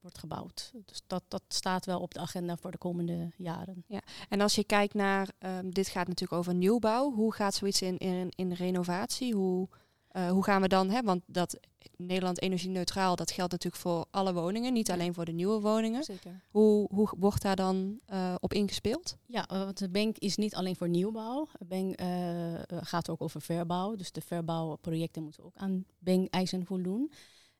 wordt 0.00 0.18
gebouwd. 0.18 0.72
Dus 0.84 1.02
dat, 1.06 1.22
dat 1.28 1.42
staat 1.48 1.86
wel 1.86 2.00
op 2.00 2.14
de 2.14 2.20
agenda 2.20 2.56
voor 2.56 2.70
de 2.70 2.78
komende 2.78 3.30
jaren. 3.36 3.84
En 4.28 4.40
als 4.40 4.54
je 4.54 4.64
kijkt 4.64 4.94
naar, 4.94 5.28
ehm, 5.38 5.70
dit 5.70 5.88
gaat 5.88 6.08
natuurlijk 6.08 6.40
over 6.40 6.54
nieuwbouw. 6.54 7.12
Hoe 7.12 7.34
gaat 7.34 7.54
zoiets 7.54 7.82
in, 7.82 7.98
in, 7.98 8.32
in 8.36 8.52
renovatie? 8.52 9.34
Hoe, 9.34 9.68
eh, 10.08 10.30
hoe 10.30 10.44
gaan 10.44 10.60
we 10.62 10.68
dan, 10.68 10.90
hè, 10.90 11.02
want 11.02 11.22
dat 11.26 11.58
Nederland 11.96 12.42
energie-neutraal, 12.42 13.16
dat 13.16 13.30
geldt 13.30 13.52
natuurlijk 13.52 13.82
voor 13.82 14.06
alle 14.10 14.32
woningen, 14.32 14.72
niet 14.72 14.90
alleen 14.90 15.14
voor 15.14 15.24
de 15.24 15.32
nieuwe 15.32 15.60
woningen. 15.60 16.04
Zeker. 16.04 16.40
Hoe, 16.50 16.88
hoe 16.90 17.08
wordt 17.18 17.42
daar 17.42 17.56
dan 17.56 18.00
eh, 18.06 18.34
op 18.40 18.52
ingespeeld? 18.52 19.16
Ja, 19.26 19.48
eh, 19.48 19.64
want 19.64 19.78
de 19.78 19.88
bank 19.88 20.18
is 20.18 20.36
niet 20.36 20.54
alleen 20.54 20.76
voor 20.76 20.88
nieuwbouw. 20.88 21.48
De 21.58 21.64
bank 21.64 22.00
gaat 22.86 23.10
ook 23.10 23.22
over 23.22 23.40
verbouw. 23.42 23.96
Dus 23.96 24.12
de 24.12 24.20
verbouwprojecten 24.20 25.22
moeten 25.22 25.44
ook 25.44 25.56
aan 25.56 25.84
bank-eisen 25.98 26.66
voldoen. 26.66 27.10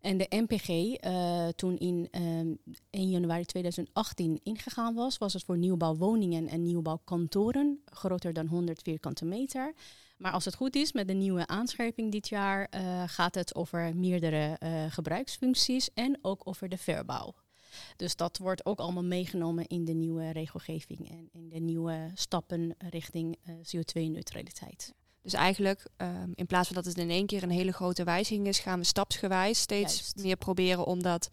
En 0.00 0.17
de 0.17 0.26
MPG, 0.31 0.69
eh, 0.69 1.49
toen 1.49 1.76
in 1.78 2.09
ehm 2.11 2.55
1 2.90 3.11
januari 3.11 3.45
2018 3.45 4.40
ingegaan 4.43 4.95
was, 4.95 5.19
was 5.19 5.33
het 5.33 5.45
voor 5.45 5.59
nieuwbouwwoningen 5.59 6.49
en 6.49 6.62
nieuwbouwkantoren 6.62 7.81
groter 7.85 8.33
dan 8.33 8.47
100 8.47 8.83
vierkante 8.83 9.25
meter. 9.25 9.75
Maar 10.19 10.33
als 10.33 10.45
het 10.45 10.55
goed 10.55 10.77
is, 10.77 10.93
met 10.93 11.09
de 11.09 11.15
nieuwe 11.15 11.47
aanscherping 11.47 12.13
dit 12.13 12.29
jaar, 12.29 12.67
eh, 12.71 13.03
gaat 13.07 13.35
het 13.35 13.55
over 13.55 13.97
meerdere 13.97 14.57
eh, 14.59 14.85
gebruiksfuncties 14.89 15.91
en 15.95 16.19
ook 16.23 16.41
over 16.45 16.69
de 16.69 16.79
verbouw. 16.79 17.35
Dus 17.97 18.17
dat 18.17 18.39
wordt 18.39 18.67
ook 18.67 18.79
allemaal 18.79 19.05
meegenomen 19.05 19.67
in 19.67 19.85
de 19.85 19.93
nieuwe 19.93 20.31
regelgeving 20.31 21.11
en 21.11 21.29
in 21.33 21.49
de 21.49 21.59
nieuwe 21.59 22.11
stappen 22.15 22.75
richting 22.79 23.37
eh, 23.43 23.55
CO2-neutraliteit. 23.55 24.95
Dus 25.23 25.33
eigenlijk, 25.33 25.87
ehm, 25.97 26.31
in 26.35 26.47
plaats 26.47 26.67
van 26.67 26.77
dat 26.77 26.85
het 26.85 26.99
in 26.99 27.11
één 27.11 27.27
keer 27.27 27.43
een 27.43 27.51
hele 27.51 27.73
grote 27.73 28.05
wijziging 28.05 28.47
is, 28.47 28.59
gaan 28.59 28.79
we 28.79 28.85
stapsgewijs 28.85 29.61
steeds 29.61 29.95
Juist. 29.95 30.17
meer 30.17 30.37
proberen 30.37 30.87
om 30.87 31.03
dat 31.03 31.29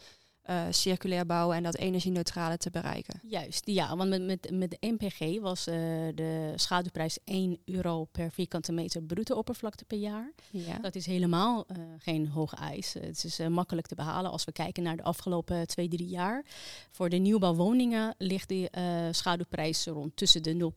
eh, 0.45 0.63
circulair 0.69 1.25
bouwen 1.25 1.57
en 1.57 1.63
dat 1.63 1.75
energie-neutrale 1.75 2.57
te 2.57 2.69
bereiken. 2.69 3.19
Juist, 3.23 3.61
ja, 3.67 3.95
want 3.95 4.09
met, 4.09 4.21
met, 4.21 4.51
met 4.51 4.71
de 4.71 4.77
MPG 4.87 5.41
was 5.41 5.67
eh, 5.67 5.75
de 6.15 6.53
schaduwprijs 6.55 7.17
1 7.23 7.59
euro 7.65 8.03
per 8.03 8.31
vierkante 8.31 8.71
meter 8.71 9.03
bruto 9.03 9.35
oppervlakte 9.35 9.85
per 9.85 9.97
jaar. 9.97 10.31
Ja. 10.51 10.77
Dat 10.79 10.95
is 10.95 11.05
helemaal 11.05 11.65
eh, 11.67 11.77
geen 11.97 12.27
hoge 12.27 12.55
eis. 12.55 12.93
Het 12.93 13.23
is 13.23 13.39
makkelijk 13.49 13.87
te 13.87 13.95
behalen 13.95 14.31
als 14.31 14.45
we 14.45 14.51
kijken 14.51 14.83
naar 14.83 14.97
de 14.97 15.03
afgelopen 15.03 15.67
twee, 15.67 15.87
drie 15.87 16.07
jaar. 16.07 16.45
Voor 16.91 17.09
de 17.09 17.17
nieuwbouwwoningen 17.17 18.15
ligt 18.17 18.51
eh 18.51 18.93
schaduwprijs 19.11 19.85
rond 19.85 20.15
tussen 20.15 20.43
de 20.43 20.71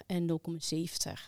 0,30 0.00 0.06
en 0.06 0.26
0,70. 0.28 0.36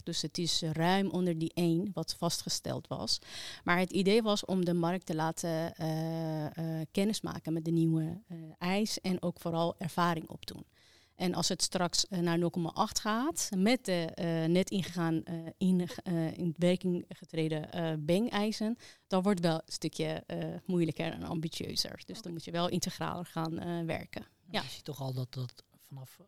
Dus 0.05 0.23
het 0.23 0.39
is 0.39 0.63
ruim 0.73 1.11
onder 1.11 1.39
die 1.39 1.51
1 1.55 1.91
wat 1.95 2.15
vastgesteld 2.19 2.89
was. 2.89 3.19
Maar 3.65 3.79
het 3.79 3.93
idee 3.93 4.23
was 4.23 4.45
om 4.45 4.65
de 4.65 4.75
markt 4.75 5.07
te 5.07 5.15
laten 5.15 5.75
kennismaken 6.93 7.32
maken 7.33 7.53
met 7.53 7.65
de 7.65 7.71
nieuwe 7.71 8.21
uh, 8.29 8.39
eis 8.59 9.01
en 9.01 9.23
ook 9.23 9.41
vooral 9.41 9.75
ervaring 9.79 10.29
opdoen. 10.29 10.65
En 11.15 11.35
als 11.35 11.49
het 11.49 11.63
straks 11.63 12.07
uh, 12.11 12.19
naar 12.19 12.39
0,8 12.39 12.45
gaat, 12.75 13.51
met 13.57 13.85
de 13.85 14.09
uh, 14.21 14.53
net 14.53 14.71
ingegaan, 14.71 15.23
in, 15.59 15.89
in 16.37 16.55
werking 16.59 17.05
getreden 17.09 18.05
bang-eisen, 18.05 18.77
dan 19.07 19.23
wordt 19.23 19.39
het 19.39 19.49
wel 19.49 19.57
een 19.67 19.73
stukje 19.73 20.25
moeilijker 20.67 21.13
en 21.13 21.23
ambitieuzer. 21.23 22.03
Dus 22.05 22.23
dan 22.23 22.33
moet 22.33 22.45
je 22.45 22.51
wel 22.51 22.69
integraler 22.69 23.27
gaan 23.27 23.87
werken. 23.87 24.27
Ja. 24.51 24.63
Je 24.63 24.69
ziet 24.69 24.85
toch 24.85 25.01
al 25.01 25.13
dat, 25.13 25.33
dat 25.35 25.65
vanaf 25.81 26.19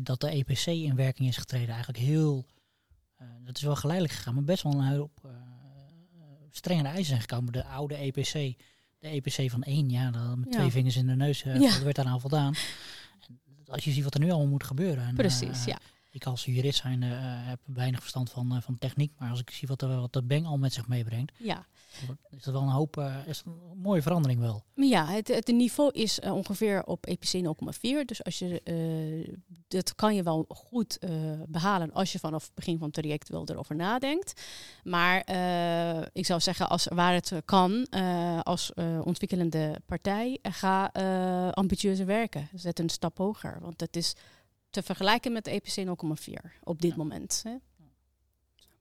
dat 0.00 0.20
de 0.20 0.28
EPC 0.28 0.66
in 0.66 0.96
werking 0.96 1.28
is 1.28 1.36
getreden 1.36 1.68
eigenlijk 1.68 2.04
heel, 2.04 2.46
dat 3.44 3.56
is 3.56 3.62
wel 3.62 3.76
geleidelijk 3.76 4.16
gegaan, 4.16 4.34
maar 4.34 4.44
best 4.44 4.62
wel 4.62 4.72
een 4.72 4.96
hoop 4.96 5.20
strengere 6.50 6.88
eisen 6.88 7.06
zijn 7.06 7.20
gekomen. 7.20 7.52
De 7.52 7.64
oude 7.64 7.94
EPC, 7.94 8.62
de 9.02 9.08
EPC 9.08 9.50
van 9.50 9.62
één, 9.62 9.90
ja, 9.90 10.10
dan 10.10 10.40
met 10.40 10.52
twee 10.52 10.70
vingers 10.70 10.96
in 10.96 11.06
de 11.06 11.16
neus 11.16 11.44
uh, 11.44 11.60
ja. 11.60 11.82
werd 11.82 11.96
daaraan 11.96 12.20
voldaan. 12.20 12.54
En 13.28 13.40
als 13.66 13.84
je 13.84 13.90
ziet 13.90 14.04
wat 14.04 14.14
er 14.14 14.20
nu 14.20 14.30
allemaal 14.30 14.50
moet 14.50 14.64
gebeuren. 14.64 15.06
En, 15.06 15.14
Precies, 15.14 15.60
uh, 15.60 15.66
ja. 15.66 15.78
Ik 16.14 16.26
als 16.26 16.44
jurist 16.44 16.80
zijn 16.80 17.02
uh, 17.02 17.10
heb 17.20 17.60
weinig 17.64 18.00
verstand 18.00 18.30
van, 18.30 18.62
van 18.62 18.78
techniek, 18.78 19.12
maar 19.18 19.30
als 19.30 19.40
ik 19.40 19.50
zie 19.50 19.68
wat, 19.68 19.82
er, 19.82 20.00
wat 20.00 20.12
dat 20.12 20.26
Bang 20.26 20.46
al 20.46 20.58
met 20.58 20.72
zich 20.72 20.88
meebrengt, 20.88 21.32
ja. 21.38 21.66
is 22.30 22.42
dat 22.42 22.54
wel 22.54 22.62
een 22.62 22.68
hoop, 22.68 23.02
is 23.26 23.42
een 23.46 23.80
mooie 23.82 24.02
verandering 24.02 24.40
wel. 24.40 24.64
Ja, 24.74 25.06
het, 25.06 25.28
het 25.28 25.46
niveau 25.46 25.90
is 25.90 26.20
ongeveer 26.20 26.84
op 26.84 27.06
EPC 27.06 27.34
0,4. 27.34 28.04
Dus 28.04 28.24
als 28.24 28.38
je, 28.38 28.62
dat 29.68 29.94
kan 29.94 30.14
je 30.14 30.22
wel 30.22 30.44
goed 30.48 30.98
behalen 31.48 31.92
als 31.92 32.12
je 32.12 32.18
vanaf 32.18 32.42
het 32.44 32.54
begin 32.54 32.78
van 32.78 32.86
het 32.86 32.94
traject 32.94 33.28
wel 33.28 33.48
erover 33.48 33.76
nadenkt. 33.76 34.42
Maar 34.82 35.18
ik 36.12 36.26
zou 36.26 36.40
zeggen, 36.40 36.68
als, 36.68 36.86
waar 36.94 37.14
het 37.14 37.32
kan, 37.44 37.88
als 38.42 38.72
ontwikkelende 39.04 39.80
partij, 39.86 40.38
ga 40.42 40.86
ambitieuzer 41.52 42.06
werken. 42.06 42.48
Zet 42.54 42.78
een 42.78 42.88
stap 42.88 43.18
hoger, 43.18 43.58
want 43.60 43.80
het 43.80 43.96
is 43.96 44.14
te 44.72 44.82
vergelijken 44.82 45.32
met 45.32 45.44
de 45.44 45.50
EPC 45.50 45.76
0,4 45.76 46.32
op 46.62 46.80
dit 46.80 46.90
ja. 46.90 46.96
moment. 46.96 47.42
Hè. 47.44 47.54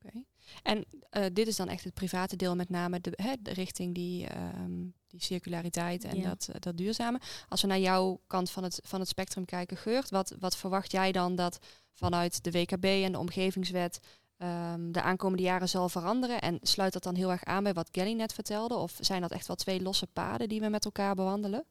Okay. 0.03 0.25
En 0.63 0.85
uh, 1.11 1.25
dit 1.33 1.47
is 1.47 1.55
dan 1.55 1.67
echt 1.67 1.83
het 1.83 1.93
private 1.93 2.35
deel, 2.35 2.55
met 2.55 2.69
name 2.69 3.01
de, 3.01 3.11
hè, 3.15 3.33
de 3.39 3.53
richting 3.53 3.95
die, 3.95 4.27
um, 4.37 4.93
die 5.07 5.23
circulariteit 5.23 6.03
en 6.03 6.17
ja. 6.17 6.29
dat, 6.29 6.47
uh, 6.49 6.55
dat 6.59 6.77
duurzame. 6.77 7.19
Als 7.49 7.61
we 7.61 7.67
naar 7.67 7.79
jouw 7.79 8.21
kant 8.27 8.49
van 8.49 8.63
het, 8.63 8.79
van 8.83 8.99
het 8.99 9.09
spectrum 9.09 9.45
kijken, 9.45 9.77
Geurt, 9.77 10.09
wat, 10.09 10.35
wat 10.39 10.57
verwacht 10.57 10.91
jij 10.91 11.11
dan 11.11 11.35
dat 11.35 11.59
vanuit 11.93 12.43
de 12.43 12.51
WKB 12.51 12.85
en 12.85 13.11
de 13.11 13.19
omgevingswet 13.19 13.99
um, 14.37 14.91
de 14.91 15.01
aankomende 15.01 15.43
jaren 15.43 15.69
zal 15.69 15.89
veranderen? 15.89 16.41
En 16.41 16.59
sluit 16.61 16.93
dat 16.93 17.03
dan 17.03 17.15
heel 17.15 17.31
erg 17.31 17.43
aan 17.43 17.63
bij 17.63 17.73
wat 17.73 17.91
Kelly 17.91 18.13
net 18.13 18.33
vertelde? 18.33 18.75
Of 18.75 18.97
zijn 18.99 19.21
dat 19.21 19.31
echt 19.31 19.47
wel 19.47 19.55
twee 19.55 19.81
losse 19.81 20.07
paden 20.07 20.49
die 20.49 20.59
we 20.59 20.69
met 20.69 20.85
elkaar 20.85 21.15
bewandelen? 21.15 21.65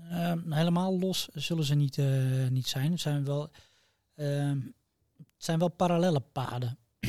Uh, 0.00 0.32
helemaal 0.48 0.98
los 0.98 1.28
zullen 1.32 1.64
ze 1.64 1.74
niet, 1.74 1.96
uh, 1.96 2.48
niet 2.48 2.66
zijn. 2.66 2.90
Het 2.90 3.00
zijn 3.00 3.24
wel, 3.24 3.50
uh, 4.14 4.52
het 5.16 5.26
zijn 5.36 5.58
wel 5.58 5.68
parallele 5.68 6.20
paden. 6.20 6.78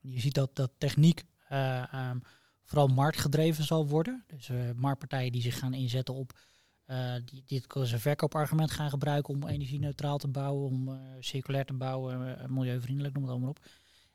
Je 0.00 0.20
ziet 0.20 0.34
dat, 0.34 0.56
dat 0.56 0.70
techniek 0.78 1.24
um, 1.52 2.22
vooral 2.64 2.86
marktgedreven 2.86 3.64
zal 3.64 3.86
worden. 3.86 4.24
Dus 4.26 4.48
uh, 4.48 4.70
marktpartijen 4.76 5.32
die 5.32 5.42
zich 5.42 5.58
gaan 5.58 5.74
inzetten 5.74 6.14
op 6.14 6.38
die 7.24 7.42
dit 7.46 7.74
als 7.74 7.92
een 7.92 8.00
verkoopargument 8.00 8.70
gaan 8.70 8.90
gebruiken 8.90 9.34
om 9.34 9.46
energie-neutraal 9.46 10.18
te 10.18 10.28
bouwen, 10.28 10.64
om 10.64 11.00
circulair 11.20 11.64
te 11.64 11.72
bouwen, 11.72 12.38
milieuvriendelijk, 12.48 13.14
noem 13.14 13.22
het 13.22 13.32
allemaal 13.32 13.50
op. 13.50 13.66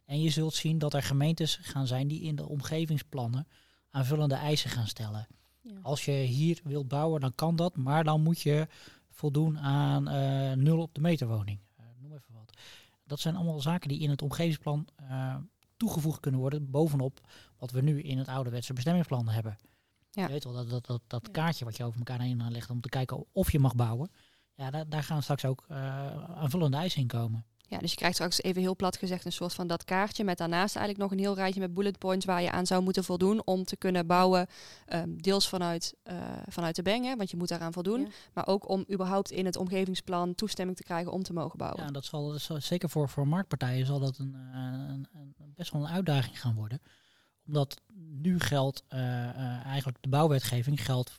En 0.06 0.22
je 0.22 0.30
zult 0.30 0.54
zien 0.54 0.78
dat 0.78 0.94
er 0.94 1.04
gemeentes 1.04 1.60
gaan 1.62 1.88
zijn 1.88 2.08
die 2.08 2.22
in 2.22 2.36
de 2.36 2.48
omgevingsplannen 2.48 3.48
aanvullende 3.90 4.36
eisen 4.36 4.70
gaan 4.70 4.88
stellen. 4.88 5.28
Ja. 5.68 5.80
Als 5.82 6.06
je 6.06 6.12
hier 6.12 6.60
wilt 6.64 6.88
bouwen, 6.88 7.22
dan 7.22 7.36
kan 7.36 7.56
dat, 7.56 7.76
maar 7.76 8.04
dan 8.04 8.22
moet 8.22 8.42
je 8.42 8.68
voldoen 9.10 9.60
aan 9.60 10.10
uh, 10.10 10.52
nul 10.52 10.80
op 10.82 10.94
de 10.94 11.02
meter 11.02 11.28
woning. 11.28 11.60
Uh, 11.80 11.86
noem 12.02 12.14
even 12.14 12.34
wat. 12.34 12.58
Dat 13.04 13.20
zijn 13.20 13.36
allemaal 13.36 13.62
zaken 13.62 13.90
die 13.90 14.00
in 14.00 14.10
het 14.10 14.22
omgevingsplan 14.22 14.88
uh, 15.02 15.36
toegevoegd 15.78 16.20
kunnen 16.20 16.40
worden, 16.40 16.72
bovenop 16.72 17.22
wat 17.58 17.72
we 17.72 17.82
nu 17.82 18.02
in 18.02 18.18
het 18.18 18.28
ouderwetse 18.28 18.74
bestemmingsplan 18.74 19.28
hebben. 19.28 19.58
Ja. 20.12 20.26
Je 20.26 20.32
weet 20.32 20.44
wel, 20.44 20.54
dat, 20.54 20.70
dat, 20.70 20.86
dat, 20.86 21.02
dat 21.08 21.32
kaartje 21.32 21.66
wat 21.66 21.78
je 21.78 21.84
over 21.84 21.98
elkaar 21.98 22.22
heen 22.22 22.52
legt 22.52 22.70
om 22.70 22.82
te 22.82 22.90
kijken 22.90 23.26
of 23.32 23.52
je 23.52 23.60
mag 23.60 23.76
bouwen, 23.76 24.12
ja, 24.54 24.72
daar, 24.72 24.90
daar 24.90 25.04
gaan 25.04 25.24
straks 25.24 25.46
ook 25.46 25.66
aanvullende 26.36 26.78
eisen 26.78 27.02
in 27.02 27.08
komen. 27.08 27.46
Ja, 27.68 27.78
dus 27.78 27.92
je 27.92 27.98
krijgt 27.98 28.16
straks 28.16 28.42
even 28.42 28.62
heel 28.62 28.76
plat 28.76 28.98
gezegd 28.98 29.26
een 29.26 29.32
soort 29.32 29.54
van 29.54 29.68
dat 29.68 29.84
kaartje 29.84 30.24
met 30.24 30.38
daarnaast 30.38 30.76
eigenlijk 30.76 31.06
nog 31.06 31.12
een 31.12 31.26
heel 31.26 31.36
rijtje 31.36 31.60
met 31.60 31.74
bullet 31.74 31.98
points 31.98 32.26
waar 32.26 32.42
je 32.42 32.52
aan 32.52 32.66
zou 32.66 32.84
moeten 32.84 33.04
voldoen 33.04 33.42
om 33.46 33.64
te 33.64 33.78
kunnen 33.78 34.08
bouwen. 34.08 34.48
Um, 34.94 35.22
deels 35.22 35.50
vanuit, 35.50 35.96
uh, 36.04 36.22
vanuit 36.48 36.76
de 36.76 36.82
bengen, 36.82 37.18
want 37.18 37.32
je 37.32 37.38
moet 37.38 37.48
daaraan 37.48 37.74
voldoen. 37.74 38.00
Ja. 38.00 38.08
Maar 38.34 38.48
ook 38.48 38.70
om 38.70 38.86
überhaupt 38.92 39.32
in 39.32 39.46
het 39.46 39.56
omgevingsplan 39.56 40.36
toestemming 40.36 40.78
te 40.78 40.84
krijgen 40.84 41.12
om 41.12 41.24
te 41.24 41.34
mogen 41.34 41.58
bouwen. 41.58 41.84
Ja, 41.84 41.92
dat 41.92 42.06
zal, 42.06 42.32
dat 42.32 42.42
zal 42.42 42.62
zeker 42.62 42.90
voor, 42.90 43.10
voor 43.10 43.28
marktpartijen 43.28 43.86
zal 43.86 44.00
dat 44.00 44.18
een, 44.18 44.34
een, 44.54 45.08
een, 45.14 45.36
best 45.56 45.72
wel 45.72 45.82
een 45.82 45.92
uitdaging 45.92 46.42
gaan 46.42 46.56
worden. 46.56 46.82
Omdat 47.48 47.82
nu 47.96 48.40
geldt 48.40 48.84
uh, 48.90 49.00
uh, 49.00 49.66
eigenlijk 49.66 49.98
de 50.02 50.10
bouwwetgeving 50.10 50.86
geldt, 50.86 51.18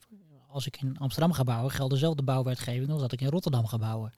als 0.49 0.67
ik 0.67 0.83
in 0.83 0.99
Amsterdam 0.99 1.33
ga 1.33 1.45
bouwen, 1.45 1.71
geldt 1.71 1.93
dezelfde 1.93 2.23
bouwwetgeving 2.23 2.91
als 2.91 3.00
dat 3.00 3.12
ik 3.12 3.21
in 3.21 3.29
Rotterdam 3.29 3.67
ga 3.67 3.79
bouwen. 3.79 4.12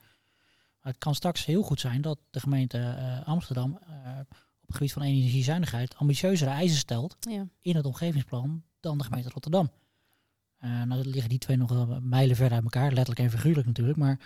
Maar 0.81 0.91
het 0.91 1.01
kan 1.01 1.15
straks 1.15 1.45
heel 1.45 1.63
goed 1.63 1.79
zijn 1.79 2.01
dat 2.01 2.19
de 2.29 2.39
gemeente 2.39 2.77
uh, 2.77 3.27
Amsterdam 3.27 3.79
uh, 3.89 4.19
op 4.61 4.67
het 4.67 4.75
gebied 4.75 4.93
van 4.93 5.01
energiezuinigheid 5.01 5.95
ambitieuzere 5.95 6.51
eisen 6.51 6.77
stelt 6.77 7.17
ja. 7.19 7.47
in 7.61 7.75
het 7.75 7.85
omgevingsplan 7.85 8.63
dan 8.79 8.97
de 8.97 9.03
gemeente 9.03 9.29
Rotterdam. 9.29 9.71
Uh, 10.61 10.83
nou 10.83 11.03
liggen 11.03 11.29
die 11.29 11.39
twee 11.39 11.57
nog 11.57 11.99
mijlen 12.01 12.35
ver 12.35 12.51
uit 12.51 12.63
elkaar, 12.63 12.91
letterlijk 12.91 13.19
en 13.19 13.29
figuurlijk 13.29 13.67
natuurlijk. 13.67 13.97
Maar 13.97 14.19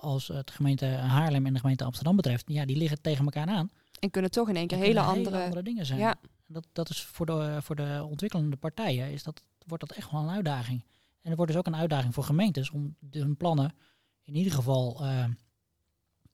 als 0.00 0.28
het 0.28 0.50
gemeente 0.50 0.86
Haarlem 0.86 1.46
en 1.46 1.52
de 1.52 1.60
gemeente 1.60 1.84
Amsterdam 1.84 2.16
betreft, 2.16 2.44
ja, 2.46 2.64
die 2.64 2.76
liggen 2.76 3.00
tegen 3.00 3.24
elkaar 3.24 3.46
aan. 3.46 3.70
En 4.00 4.10
kunnen 4.10 4.30
toch 4.30 4.48
in 4.48 4.56
één 4.56 4.66
keer 4.66 4.78
hele 4.78 5.00
andere... 5.00 5.30
hele 5.30 5.44
andere 5.44 5.62
dingen 5.62 5.86
zijn. 5.86 5.98
Ja. 5.98 6.14
Dat, 6.46 6.66
dat 6.72 6.90
is 6.90 7.02
voor 7.02 7.26
de, 7.26 7.58
voor 7.62 7.76
de 7.76 8.06
ontwikkelende 8.08 8.56
partijen 8.56 9.12
is 9.12 9.22
dat, 9.22 9.42
wordt 9.66 9.88
dat 9.88 9.96
echt 9.96 10.10
wel 10.10 10.20
een 10.20 10.30
uitdaging. 10.34 10.84
En 11.22 11.30
er 11.30 11.36
wordt 11.36 11.52
dus 11.52 11.60
ook 11.60 11.66
een 11.66 11.76
uitdaging 11.76 12.14
voor 12.14 12.24
gemeentes 12.24 12.70
om 12.70 12.96
hun 13.10 13.36
plannen 13.36 13.74
in 14.24 14.34
ieder 14.34 14.52
geval 14.52 14.98
uh, 15.02 15.24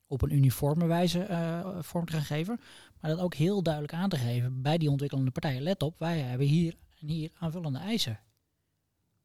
op 0.07 0.23
een 0.23 0.33
uniforme 0.33 0.87
wijze 0.87 1.27
uh, 1.31 1.79
vorm 1.81 2.07
te 2.07 2.13
gaan 2.13 2.23
geven. 2.23 2.61
Maar 3.01 3.11
dat 3.11 3.21
ook 3.21 3.35
heel 3.35 3.63
duidelijk 3.63 3.95
aan 3.95 4.09
te 4.09 4.17
geven 4.17 4.63
bij 4.63 4.79
die 4.79 4.91
ontwikkelende 4.91 5.31
partijen. 5.31 5.63
Let 5.63 5.83
op, 5.83 5.99
wij 5.99 6.19
hebben 6.19 6.47
hier 6.47 6.77
en 7.01 7.09
hier 7.09 7.31
aanvullende 7.39 7.79
eisen. 7.79 8.21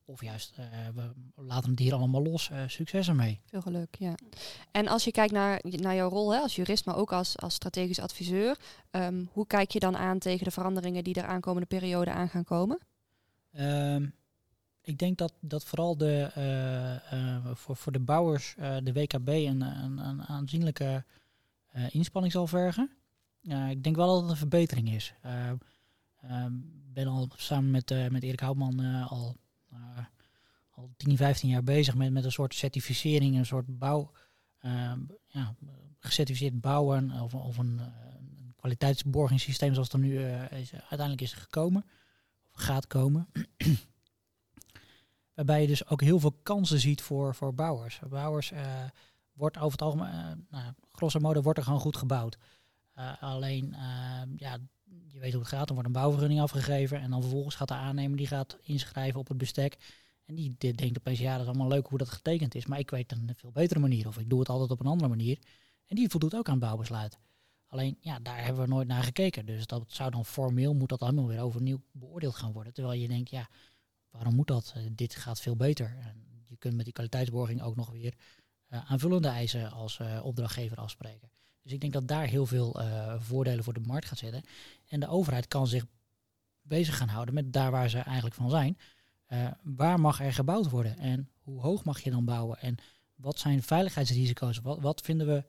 Of 0.08 0.22
juist, 0.22 0.58
uh, 0.60 0.66
we 0.94 1.14
laten 1.36 1.70
het 1.70 1.80
hier 1.80 1.94
allemaal 1.94 2.24
los. 2.24 2.52
succes 2.68 3.08
ermee. 3.08 3.42
Veel 3.46 3.62
geluk, 3.62 3.96
ja. 3.96 4.16
En 4.72 4.88
als 4.88 5.04
je 5.04 5.12
kijkt 5.12 5.34
naar, 5.34 5.60
naar 5.64 5.96
jouw 5.96 6.10
rol 6.10 6.34
hè, 6.34 6.40
als 6.40 6.56
jurist, 6.56 6.86
maar 6.86 6.98
ook 6.98 7.14
als, 7.14 7.38
als 7.38 7.54
strategisch 7.54 8.00
adviseur. 8.00 8.58
Um, 8.92 9.30
hoe 9.32 9.48
kijk 9.48 9.72
je 9.72 9.80
dan 9.80 9.98
aan 9.98 10.20
tegen 10.20 10.46
de 10.46 10.52
veranderingen 10.52 11.04
die 11.04 11.16
er 11.16 11.26
aankomende 11.26 11.68
periode 11.68 12.12
aan 12.12 12.30
gaan 12.30 12.44
komen? 12.44 12.80
Um, 13.52 14.14
ik 14.86 14.98
denk 14.98 15.18
dat, 15.18 15.34
dat 15.40 15.66
vooral 15.66 15.98
de, 15.98 16.32
uh, 16.38 17.20
uh, 17.20 17.56
voor, 17.56 17.76
voor 17.76 17.92
de 17.92 18.00
bouwers 18.00 18.56
uh, 18.60 18.78
de 18.84 18.94
WKB 18.94 19.28
een, 19.28 19.62
een, 19.62 19.98
een 19.98 20.24
aanzienlijke 20.24 21.04
inspanning 21.90 22.34
zal 22.34 22.48
vergen. 22.48 22.90
ik 23.70 23.84
denk 23.84 23.96
wel 23.96 24.08
dat 24.08 24.22
het 24.22 24.32
een 24.32 24.38
verbetering 24.38 24.94
is. 24.94 25.14
Ik 26.22 26.94
ben 26.94 27.08
al 27.08 27.30
samen 27.36 27.72
met, 27.72 28.12
met 28.12 28.24
Erik 28.24 28.40
Houtman 28.40 29.04
al, 29.04 29.36
al 30.70 30.90
10, 30.98 31.18
15 31.18 31.50
jaar 31.50 31.64
bezig 31.64 31.96
met, 31.96 32.12
met 32.12 32.26
een 32.26 32.32
soort 32.32 32.54
certificering, 32.54 33.38
een 33.38 33.46
soort 33.46 33.80
bouw, 33.80 34.12
ja, 35.28 35.56
gecertificeerd 36.00 36.62
bouwen 36.62 37.12
of, 37.12 37.34
of 37.34 37.58
een, 37.58 37.80
een 37.80 38.54
kwaliteitsborgingssysteem 38.56 39.74
zoals 39.74 39.92
het 39.92 40.02
er 40.02 40.08
nu 40.08 40.20
is, 40.60 40.74
uiteindelijk 40.74 41.22
is 41.22 41.34
gekomen, 41.34 41.86
of 42.52 42.62
gaat 42.62 42.88
komen. 42.88 43.28
Waarbij 45.36 45.62
je 45.62 45.68
dus 45.68 45.88
ook 45.88 46.02
heel 46.02 46.20
veel 46.20 46.40
kansen 46.44 46.80
ziet 46.80 47.02
voor, 47.02 47.36
voor 47.36 47.54
bouwers. 47.54 48.00
Bouwers 48.10 48.52
uh, 48.52 48.60
wordt 49.34 49.58
over 49.58 49.72
het 49.72 49.82
algemeen, 49.82 50.14
uh, 50.14 50.32
nou, 50.50 50.74
grosso 50.92 51.20
modo 51.20 51.42
wordt 51.42 51.60
er 51.60 51.66
gewoon 51.66 51.80
goed 51.80 51.98
gebouwd. 51.98 52.38
Uh, 52.98 53.24
alleen, 53.24 53.76
ja, 54.36 54.58
je 55.08 55.20
weet 55.20 55.32
hoe 55.32 55.42
het 55.42 55.52
gaat. 55.52 55.68
Er 55.68 55.74
wordt 55.74 55.88
een 55.88 55.94
bouwvergunning 55.94 56.42
afgegeven 56.42 57.02
en 57.02 57.10
dan 57.10 57.22
vervolgens 57.22 57.56
gaat 57.56 57.68
de 57.68 57.74
aannemer 57.74 58.18
die 58.18 58.28
gaat 58.28 58.58
inschrijven 58.62 59.20
op 59.20 59.28
het 59.28 59.38
bestek. 59.38 59.78
En 60.26 60.36
die, 60.36 60.56
denkt 60.58 60.98
opeens, 60.98 61.20
ja, 61.20 61.32
dat 61.32 61.42
is 61.42 61.48
allemaal 61.48 61.68
leuk 61.68 61.88
hoe 61.88 61.98
dat 61.98 62.10
getekend 62.10 62.56
is. 62.56 62.66
Maar 62.66 62.80
ik 62.80 62.90
weet 62.90 63.12
een 63.12 63.32
veel 63.36 63.52
betere 63.52 63.80
manier 63.80 64.08
of 64.08 64.18
ik 64.18 64.30
doe 64.30 64.40
het 64.40 64.50
altijd 64.50 64.72
op 64.72 64.80
een 64.80 64.86
andere 64.86 65.10
manier. 65.10 65.40
En 65.86 65.96
die 65.96 66.10
voldoet 66.10 66.36
ook 66.36 66.50
aan 66.50 66.60
bouwbesluit. 66.60 67.20
Alleen, 67.68 67.98
ja, 68.00 68.20
daar 68.20 68.44
hebben 68.44 68.64
we 68.64 68.70
nooit 68.70 68.88
naar 68.88 69.04
gekeken. 69.04 69.46
Dus 69.46 69.66
dat 69.66 69.84
zou 69.88 70.12
dan 70.12 70.26
formeel, 70.26 70.74
moet 70.74 70.90
dat 70.90 71.02
allemaal 71.02 71.28
weer 71.28 71.42
overnieuw 71.42 71.82
beoordeeld 71.92 72.36
gaan 72.36 72.52
worden. 72.52 72.74
Terwijl 72.74 73.00
je 73.00 73.08
denkt, 73.08 73.30
ja, 73.30 73.50
waarom 74.16 74.36
moet 74.36 74.48
dat? 74.48 74.74
Uh, 74.78 74.84
dit 74.92 75.16
gaat 75.16 75.42
veel 75.42 75.56
beter. 75.56 75.98
En 76.02 76.44
je 76.48 76.58
kunt 76.58 76.76
met 76.76 76.86
die 76.86 76.94
kwaliteitsborging 76.94 77.62
ook 77.62 77.76
nog 77.76 77.90
weer 77.92 78.14
uh, 78.70 78.92
aanvullende 78.92 79.28
eisen 79.28 79.72
als 79.72 80.00
uh, 80.00 80.26
opdrachtgever 80.26 80.78
afspreken. 80.78 81.30
Dus 81.62 81.72
ik 81.72 81.82
denk 81.82 81.94
dat 81.94 82.08
daar 82.08 82.28
heel 82.28 82.46
veel 82.46 82.80
voordelen 83.20 83.64
voor 83.64 83.74
de 83.74 83.80
markt 83.80 84.06
gaat 84.06 84.18
zitten. 84.18 84.44
En 84.88 85.00
de 85.00 85.08
overheid 85.08 85.48
kan 85.48 85.68
zich 85.68 85.86
bezig 86.62 86.98
gaan 86.98 87.08
houden 87.08 87.34
met 87.34 87.54
daar 87.54 87.72
waar 87.72 87.90
ze 87.90 88.00
eigenlijk 88.00 88.36
van 88.36 88.50
zijn. 88.50 88.78
eh, 89.26 89.48
waar 89.64 90.00
mag 90.00 90.22
er 90.22 90.34
gebouwd 90.34 90.70
worden 90.70 90.98
en 90.98 91.30
hoe 91.42 91.62
hoog 91.62 91.84
mag 91.84 92.00
je 92.00 92.12
dan 92.12 92.26
bouwen 92.26 92.60
en 92.60 92.76
wat 93.16 93.40
zijn 93.40 93.64
veiligheidsrisico's? 93.64 94.60
Wat, 94.60 95.02
vinden 95.02 95.28
we 95.28 95.44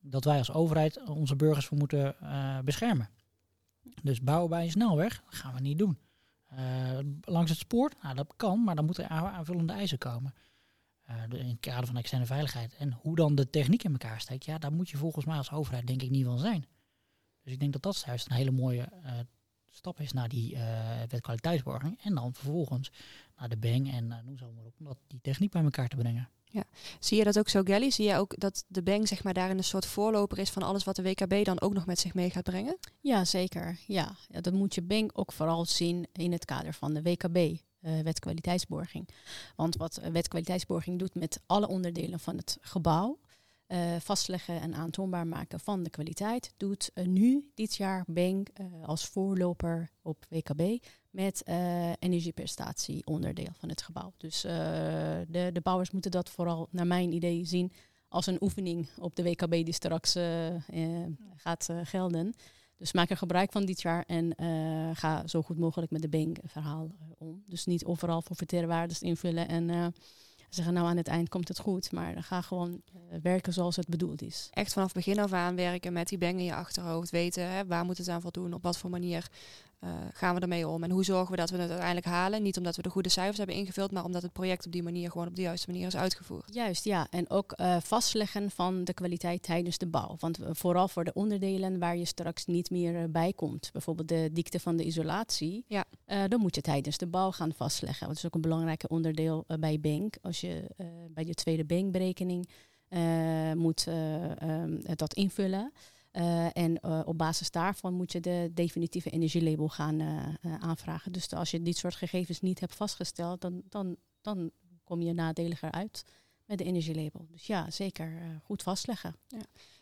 dat 0.00 0.24
wij 0.24 0.38
als 0.38 0.52
overheid 0.52 1.08
onze 1.08 1.36
burgers 1.36 1.66
voor 1.66 1.78
moeten 1.78 2.20
eh, 2.20 2.58
beschermen? 2.58 3.08
Dus 4.02 4.20
bouwen 4.20 4.50
bij 4.50 4.64
een 4.64 4.70
snelweg, 4.70 5.22
gaan 5.26 5.54
we 5.54 5.60
niet 5.60 5.78
doen. 5.78 5.98
Eh, 6.50 6.98
langs 7.20 7.50
het 7.50 7.58
spoor, 7.58 7.92
nou, 8.02 8.14
dat 8.14 8.32
kan, 8.36 8.64
maar 8.64 8.74
dan 8.74 8.84
moeten 8.84 9.04
er 9.04 9.10
aan- 9.10 9.26
aanvullende 9.32 9.72
eisen 9.72 9.98
komen. 9.98 10.34
Eh, 11.02 11.22
in 11.30 11.48
het 11.48 11.60
kader 11.60 11.86
van 11.86 11.96
externe 11.96 12.26
veiligheid. 12.26 12.74
En 12.74 12.92
hoe 12.92 13.16
dan 13.16 13.34
de 13.34 13.50
techniek 13.50 13.82
in 13.82 13.92
elkaar 13.92 14.20
steekt, 14.20 14.44
ja, 14.44 14.58
daar 14.58 14.72
moet 14.72 14.90
je 14.90 14.96
volgens 14.96 15.24
mij 15.24 15.36
als 15.36 15.50
overheid 15.52 15.86
denk 15.86 16.02
ik 16.02 16.10
niet 16.10 16.24
van 16.24 16.38
zijn. 16.38 16.66
Dus 17.42 17.52
ik 17.52 17.60
denk 17.60 17.72
dat 17.72 17.82
dat 17.82 18.02
juist 18.06 18.30
een 18.30 18.36
hele 18.36 18.50
mooie 18.50 18.82
eh, 18.82 19.12
stap 19.70 20.00
is 20.00 20.12
naar 20.12 20.28
die 20.28 20.56
wet 21.08 21.20
kwaliteitsborging. 21.20 22.00
En 22.02 22.14
dan 22.14 22.34
vervolgens 22.34 22.92
naar 23.36 23.48
de 23.48 23.56
BENG 23.58 23.92
en 23.92 24.06
noem 24.24 24.38
zo 24.38 24.52
om 24.80 24.86
dat, 24.86 24.98
die 25.06 25.20
techniek 25.20 25.50
bij 25.50 25.62
elkaar 25.62 25.88
te 25.88 25.96
brengen. 25.96 26.28
Zie 26.98 27.18
je 27.18 27.24
dat 27.24 27.38
ook 27.38 27.48
zo, 27.48 27.62
Gelly? 27.62 27.90
Zie 27.90 28.08
je 28.08 28.16
ook 28.16 28.34
dat 28.38 28.64
de 28.68 28.82
bank 28.82 29.06
zeg 29.06 29.22
maar, 29.22 29.34
daarin 29.34 29.58
een 29.58 29.64
soort 29.64 29.86
voorloper 29.86 30.38
is 30.38 30.50
van 30.50 30.62
alles 30.62 30.84
wat 30.84 30.96
de 30.96 31.02
WKB 31.02 31.44
dan 31.44 31.60
ook 31.60 31.72
nog 31.72 31.86
met 31.86 31.98
zich 31.98 32.14
mee 32.14 32.30
gaat 32.30 32.44
brengen? 32.44 32.78
Ja, 33.00 33.24
zeker. 33.24 33.78
Ja. 33.86 34.16
ja, 34.28 34.40
dat 34.40 34.52
moet 34.52 34.74
je 34.74 34.82
bank 34.82 35.10
ook 35.14 35.32
vooral 35.32 35.64
zien 35.64 36.06
in 36.12 36.32
het 36.32 36.44
kader 36.44 36.74
van 36.74 36.94
de 36.94 37.02
WKB, 37.02 37.36
eh 37.80 38.00
wet 38.00 38.18
kwaliteitsborging. 38.18 39.08
Want 39.56 39.76
wat 39.76 39.96
eh, 39.96 40.10
wet 40.10 40.28
kwaliteitsborging 40.28 40.98
doet 40.98 41.14
met 41.14 41.40
alle 41.46 41.68
onderdelen 41.68 42.20
van 42.20 42.36
het 42.36 42.58
gebouw, 42.60 43.18
eh, 43.70 43.96
vastleggen 44.00 44.60
en 44.60 44.74
aantoonbaar 44.74 45.26
maken 45.26 45.60
van 45.60 45.82
de 45.82 45.90
kwaliteit, 45.90 46.52
doet 46.56 46.90
eh, 46.94 47.06
nu 47.06 47.50
dit 47.54 47.76
jaar 47.76 48.04
bank 48.06 48.48
eh, 48.48 48.66
als 48.82 49.06
voorloper 49.06 49.90
op 50.02 50.26
WKB 50.28 50.84
met 51.10 51.42
energieprestatie 51.98 53.06
onderdeel 53.06 53.52
van 53.52 53.68
het 53.68 53.82
gebouw. 53.82 54.12
Dus 54.16 54.40
de, 54.40 55.50
de 55.52 55.60
bouwers 55.62 55.90
moeten 55.90 56.10
dat 56.10 56.30
vooral 56.30 56.68
naar 56.70 56.86
mijn 56.86 57.12
idee 57.12 57.44
zien 57.44 57.72
als 58.08 58.26
een 58.26 58.42
oefening 58.42 58.88
op 58.98 59.16
de 59.16 59.22
WKB 59.22 59.50
die 59.50 59.72
straks 59.72 60.16
gaat 61.36 61.68
gelden. 61.84 62.34
Dus 62.80 62.92
maak 62.92 63.10
er 63.10 63.16
gebruik 63.16 63.52
van 63.52 63.64
dit 63.64 63.82
jaar 63.82 64.04
en 64.06 64.34
ga 64.96 65.26
zo 65.26 65.42
goed 65.42 65.58
mogelijk 65.58 65.90
met 65.90 66.02
de 66.02 66.08
Bank-verhaal 66.08 66.90
eh, 67.00 67.06
om. 67.18 67.42
Dus 67.46 67.66
niet 67.66 67.84
overal 67.84 68.22
voor 68.22 68.36
verteerwaardes 68.36 69.02
invullen 69.02 69.48
en 69.48 69.94
zeggen 70.50 70.74
nou 70.74 70.86
aan 70.86 70.96
het 70.96 71.08
eind 71.08 71.28
komt 71.28 71.48
het 71.48 71.58
goed. 71.58 71.92
Maar 71.92 72.22
ga 72.22 72.40
gewoon 72.40 72.82
eh, 72.92 73.18
werken 73.22 73.52
zoals 73.52 73.76
het 73.76 73.88
bedoeld 73.88 74.22
is. 74.22 74.48
Echt 74.52 74.72
vanaf 74.72 74.92
begin 74.92 75.18
af 75.18 75.32
aan 75.32 75.56
werken 75.56 75.92
met 75.92 76.08
die 76.08 76.18
bang 76.18 76.38
in 76.38 76.44
je 76.44 76.54
achterhoofd. 76.54 77.10
Weten 77.10 77.50
hè, 77.50 77.66
waar 77.66 77.84
moet 77.84 77.98
het 77.98 78.08
aan 78.08 78.20
voldoen, 78.20 78.54
op 78.54 78.62
wat 78.62 78.78
voor 78.78 78.90
manier 78.90 79.28
eh, 79.80 79.90
gaan 80.12 80.34
we 80.34 80.40
ermee 80.40 80.68
om. 80.68 80.82
En 80.82 80.90
hoe 80.90 81.04
zorgen 81.04 81.30
we 81.30 81.36
dat 81.36 81.50
we 81.50 81.56
het 81.56 81.68
uiteindelijk 81.68 82.06
halen. 82.06 82.42
Niet 82.42 82.56
omdat 82.56 82.76
we 82.76 82.82
de 82.82 82.90
goede 82.90 83.08
cijfers 83.08 83.38
hebben 83.38 83.56
ingevuld, 83.56 83.90
maar 83.90 84.04
omdat 84.04 84.22
het 84.22 84.32
project 84.32 84.66
op 84.66 84.72
die 84.72 84.82
manier 84.82 85.10
gewoon 85.10 85.26
op 85.26 85.36
de 85.36 85.42
juiste 85.42 85.70
manier 85.70 85.86
is 85.86 85.96
uitgevoerd. 85.96 86.54
Juist, 86.54 86.84
ja. 86.84 87.06
En 87.10 87.30
ook 87.30 87.52
eh, 87.52 87.76
vastleggen 87.80 88.50
van 88.50 88.84
de 88.84 88.94
kwaliteit 88.94 89.42
tijdens 89.42 89.78
de 89.78 89.86
bouw. 89.86 90.16
Want 90.18 90.40
eh, 90.40 90.48
vooral 90.52 90.88
voor 90.88 91.04
de 91.04 91.12
onderdelen 91.12 91.78
waar 91.78 91.96
je 91.96 92.04
straks 92.04 92.46
niet 92.46 92.70
meer 92.70 93.10
bij 93.10 93.32
komt. 93.32 93.70
Bijvoorbeeld 93.72 94.08
de 94.08 94.30
dikte 94.32 94.60
van 94.60 94.76
de 94.76 94.84
isolatie. 94.84 95.64
Ja. 95.66 95.84
Dan 96.28 96.40
moet 96.40 96.54
je 96.54 96.60
tijdens 96.60 96.98
de 96.98 97.06
bouw 97.06 97.30
gaan 97.30 97.52
vastleggen. 97.52 98.06
Dat 98.06 98.16
is 98.16 98.26
ook 98.26 98.34
een 98.34 98.40
belangrijk 98.40 98.84
onderdeel 98.88 99.44
bij 99.60 99.80
bank. 99.80 100.16
Als 100.22 100.40
je 100.40 100.70
bij 101.10 101.24
je 101.24 101.34
tweede 101.34 101.64
bankberekening 101.64 102.48
moet 103.56 103.86
eh, 103.86 104.42
ehm, 104.42 104.96
dat 104.96 105.14
invullen. 105.14 105.72
Eh, 106.10 106.56
en 106.56 106.80
eh, 106.80 107.00
op 107.04 107.18
basis 107.18 107.50
daarvan 107.50 107.94
moet 107.94 108.12
je 108.12 108.20
de 108.20 108.50
definitieve 108.54 109.10
energielabel 109.10 109.68
gaan 109.68 110.00
eh, 110.00 110.54
aanvragen. 110.54 111.12
Dus 111.12 111.32
als 111.32 111.50
je 111.50 111.62
dit 111.62 111.76
soort 111.76 111.94
gegevens 111.94 112.40
niet 112.40 112.60
hebt 112.60 112.74
vastgesteld, 112.74 113.40
dan, 113.40 113.62
dan, 113.68 113.96
dan 114.20 114.50
kom 114.84 115.02
je 115.02 115.12
nadeliger 115.12 115.70
uit 115.70 116.04
met 116.44 116.58
de 116.58 116.64
energielabel. 116.64 117.26
Dus 117.30 117.46
ja, 117.46 117.70
zeker 117.70 118.40
goed 118.44 118.62
vastleggen. 118.62 119.16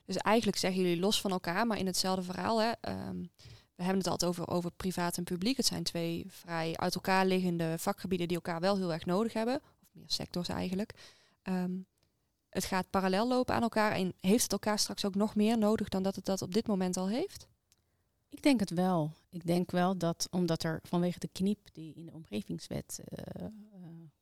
Dus 0.05 0.17
eigenlijk 0.17 0.57
zeggen 0.57 0.83
jullie 0.83 1.01
los 1.01 1.21
van 1.21 1.31
elkaar, 1.31 1.67
maar 1.67 1.79
in 1.79 1.87
hetzelfde 1.87 2.23
verhaal. 2.23 2.61
Hè, 2.61 2.71
ehm, 2.81 3.21
we 3.75 3.83
hebben 3.85 3.99
het 3.99 4.07
altijd 4.07 4.31
over, 4.31 4.49
over 4.49 4.71
privaat 4.71 5.17
en 5.17 5.25
publiek. 5.25 5.57
Het 5.57 5.67
zijn 5.67 5.83
twee 5.83 6.27
vrij 6.29 6.77
uit 6.77 6.95
elkaar 6.95 7.27
liggende 7.27 7.79
vakgebieden 7.79 8.29
die 8.29 8.37
elkaar 8.37 8.61
wel 8.61 8.77
heel 8.77 8.93
erg 8.93 9.05
nodig 9.05 9.33
hebben. 9.33 9.57
Of 9.57 9.89
meer 9.93 10.11
sectors 10.11 10.49
eigenlijk. 10.49 10.95
Ehm, 11.43 11.73
het 12.49 12.65
gaat 12.65 12.91
parallel 12.91 13.29
lopen 13.29 13.55
aan 13.55 13.63
elkaar. 13.63 13.93
En 13.93 14.13
heeft 14.21 14.43
het 14.43 14.53
elkaar 14.53 14.79
straks 14.79 15.05
ook 15.05 15.15
nog 15.15 15.35
meer 15.35 15.59
nodig 15.59 15.89
dan 15.89 16.03
dat 16.03 16.17
het 16.17 16.25
dat 16.25 16.43
op 16.43 16.55
dit 16.55 16.67
moment 16.67 16.97
al 16.97 17.09
heeft? 17.09 17.47
Ik 18.29 18.43
denk 18.43 18.61
het 18.61 18.71
wel. 18.71 19.13
Ik 19.31 19.47
denk 19.47 19.71
wel 19.71 19.99
dat 19.99 20.29
omdat 20.31 20.63
er 20.63 20.81
vanwege 20.83 21.19
de 21.19 21.29
knip 21.33 21.59
die 21.73 21.95
in 21.95 22.07
de 22.07 22.13
omgevingswet 22.13 23.01
eh, 23.05 23.45
eh, 23.45 23.51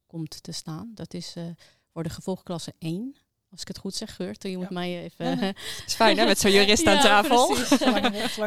komt 0.06 0.42
te 0.42 0.52
staan, 0.52 0.90
dat 0.94 1.14
is 1.14 1.36
eh, 1.36 1.44
voor 1.92 2.02
de 2.02 2.10
gevolgklasse 2.10 2.74
1. 2.78 3.16
Als 3.56 3.64
ik 3.64 3.74
het 3.74 3.84
goed 3.84 3.94
zeg, 3.94 4.14
Geurt, 4.14 4.42
je 4.42 4.56
moet 4.56 4.70
mij 4.70 5.02
even... 5.02 5.26
Ja. 5.26 5.36
Het 5.46 5.82
is 5.86 5.94
fijn 5.94 6.18
hè, 6.18 6.24
met 6.24 6.38
zo'n 6.38 6.50
jurist 6.50 6.86
aan 6.86 7.00
tafel. 7.00 7.56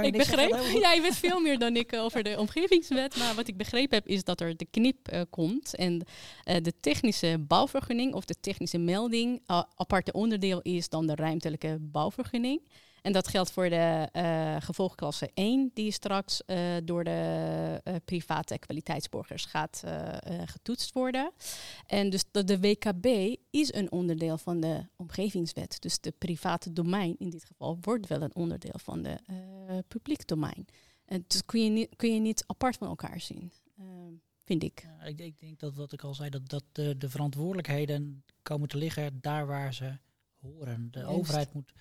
ik 0.01 0.17
begreep, 0.23 0.59
ja, 0.81 0.93
je 0.93 1.01
weet 1.01 1.15
veel 1.15 1.39
meer 1.39 1.59
dan 1.59 1.75
ik 1.75 1.91
eh, 1.91 2.03
over 2.03 2.23
de 2.23 2.35
omgevingswet. 2.37 3.17
Maar 3.17 3.35
wat 3.35 3.47
ik 3.47 3.57
begrepen 3.57 3.97
heb, 3.97 4.07
is 4.07 4.23
dat 4.23 4.41
er 4.41 4.57
de 4.57 4.67
knip 4.71 5.07
eh, 5.07 5.21
komt. 5.29 5.75
En 5.75 6.03
eh, 6.43 6.63
de 6.63 6.73
technische 6.79 7.37
bouwvergunning 7.47 8.13
of 8.13 8.25
de 8.25 8.35
technische 8.41 8.77
melding 8.77 9.41
aparte 9.75 10.11
onderdeel 10.11 10.61
is 10.61 10.89
dan 10.89 11.07
de 11.07 11.15
ruimtelijke 11.15 11.77
bouwvergunning. 11.79 12.61
En 13.01 13.11
dat 13.11 13.27
geldt 13.27 13.51
voor 13.51 13.69
de 13.69 14.07
eh, 14.11 14.55
gevolgklasse 14.59 15.31
1, 15.33 15.71
die 15.73 15.91
straks 15.91 16.45
eh, 16.45 16.75
door 16.83 17.03
de 17.03 17.81
eh, 17.83 17.95
private 18.05 18.59
kwaliteitsborgers 18.59 19.45
gaat 19.45 19.83
getoetst 20.45 20.93
worden. 20.93 21.31
En 21.85 22.09
dus 22.09 22.23
de, 22.31 22.43
de 22.43 22.59
WKB 22.59 23.35
is 23.49 23.73
een 23.73 23.91
onderdeel 23.91 24.37
van 24.37 24.59
de 24.59 24.85
omgevingswet. 24.95 25.77
Dus 25.79 25.99
de 25.99 26.13
private 26.17 26.73
domein 26.73 27.15
in 27.17 27.29
dit 27.29 27.45
geval 27.45 27.77
wordt 27.81 28.07
wel 28.07 28.21
een 28.21 28.35
onderdeel 28.35 28.79
van 28.79 29.01
de 29.01 29.17
publiek 29.87 30.27
domein. 30.27 30.67
En 31.09 31.23
dus 31.27 31.45
kun 31.45 31.63
je, 31.63 31.69
niet, 31.69 31.95
kun 31.95 32.13
je 32.13 32.19
niet 32.19 32.43
apart 32.47 32.77
van 32.77 32.87
elkaar 32.87 33.19
zien, 33.19 33.51
eh, 33.77 33.85
vind 34.43 34.63
ik. 34.63 34.81
Ja, 34.83 35.03
ik, 35.03 35.19
ik 35.19 35.39
denk 35.39 35.59
dat 35.59 35.75
wat 35.75 35.91
ik 35.91 36.03
al 36.03 36.13
zei, 36.13 36.29
dat, 36.29 36.49
dat 36.49 36.63
de, 36.71 36.97
de 36.97 37.09
verantwoordelijkheden 37.09 38.23
komen 38.41 38.67
te 38.67 38.77
liggen 38.77 39.17
daar 39.21 39.47
waar 39.47 39.73
ze 39.73 39.97
horen. 40.39 40.91
De 40.91 41.05
overheid 41.05 41.53
moet 41.53 41.73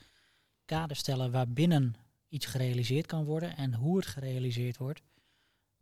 kaders 0.68 0.98
stellen 0.98 1.30
waarbinnen 1.30 1.94
iets 2.28 2.46
gerealiseerd 2.46 3.06
kan 3.06 3.24
worden 3.24 3.56
en 3.56 3.74
hoe 3.74 3.96
het 3.96 4.06
gerealiseerd 4.06 4.76
wordt. 4.76 5.02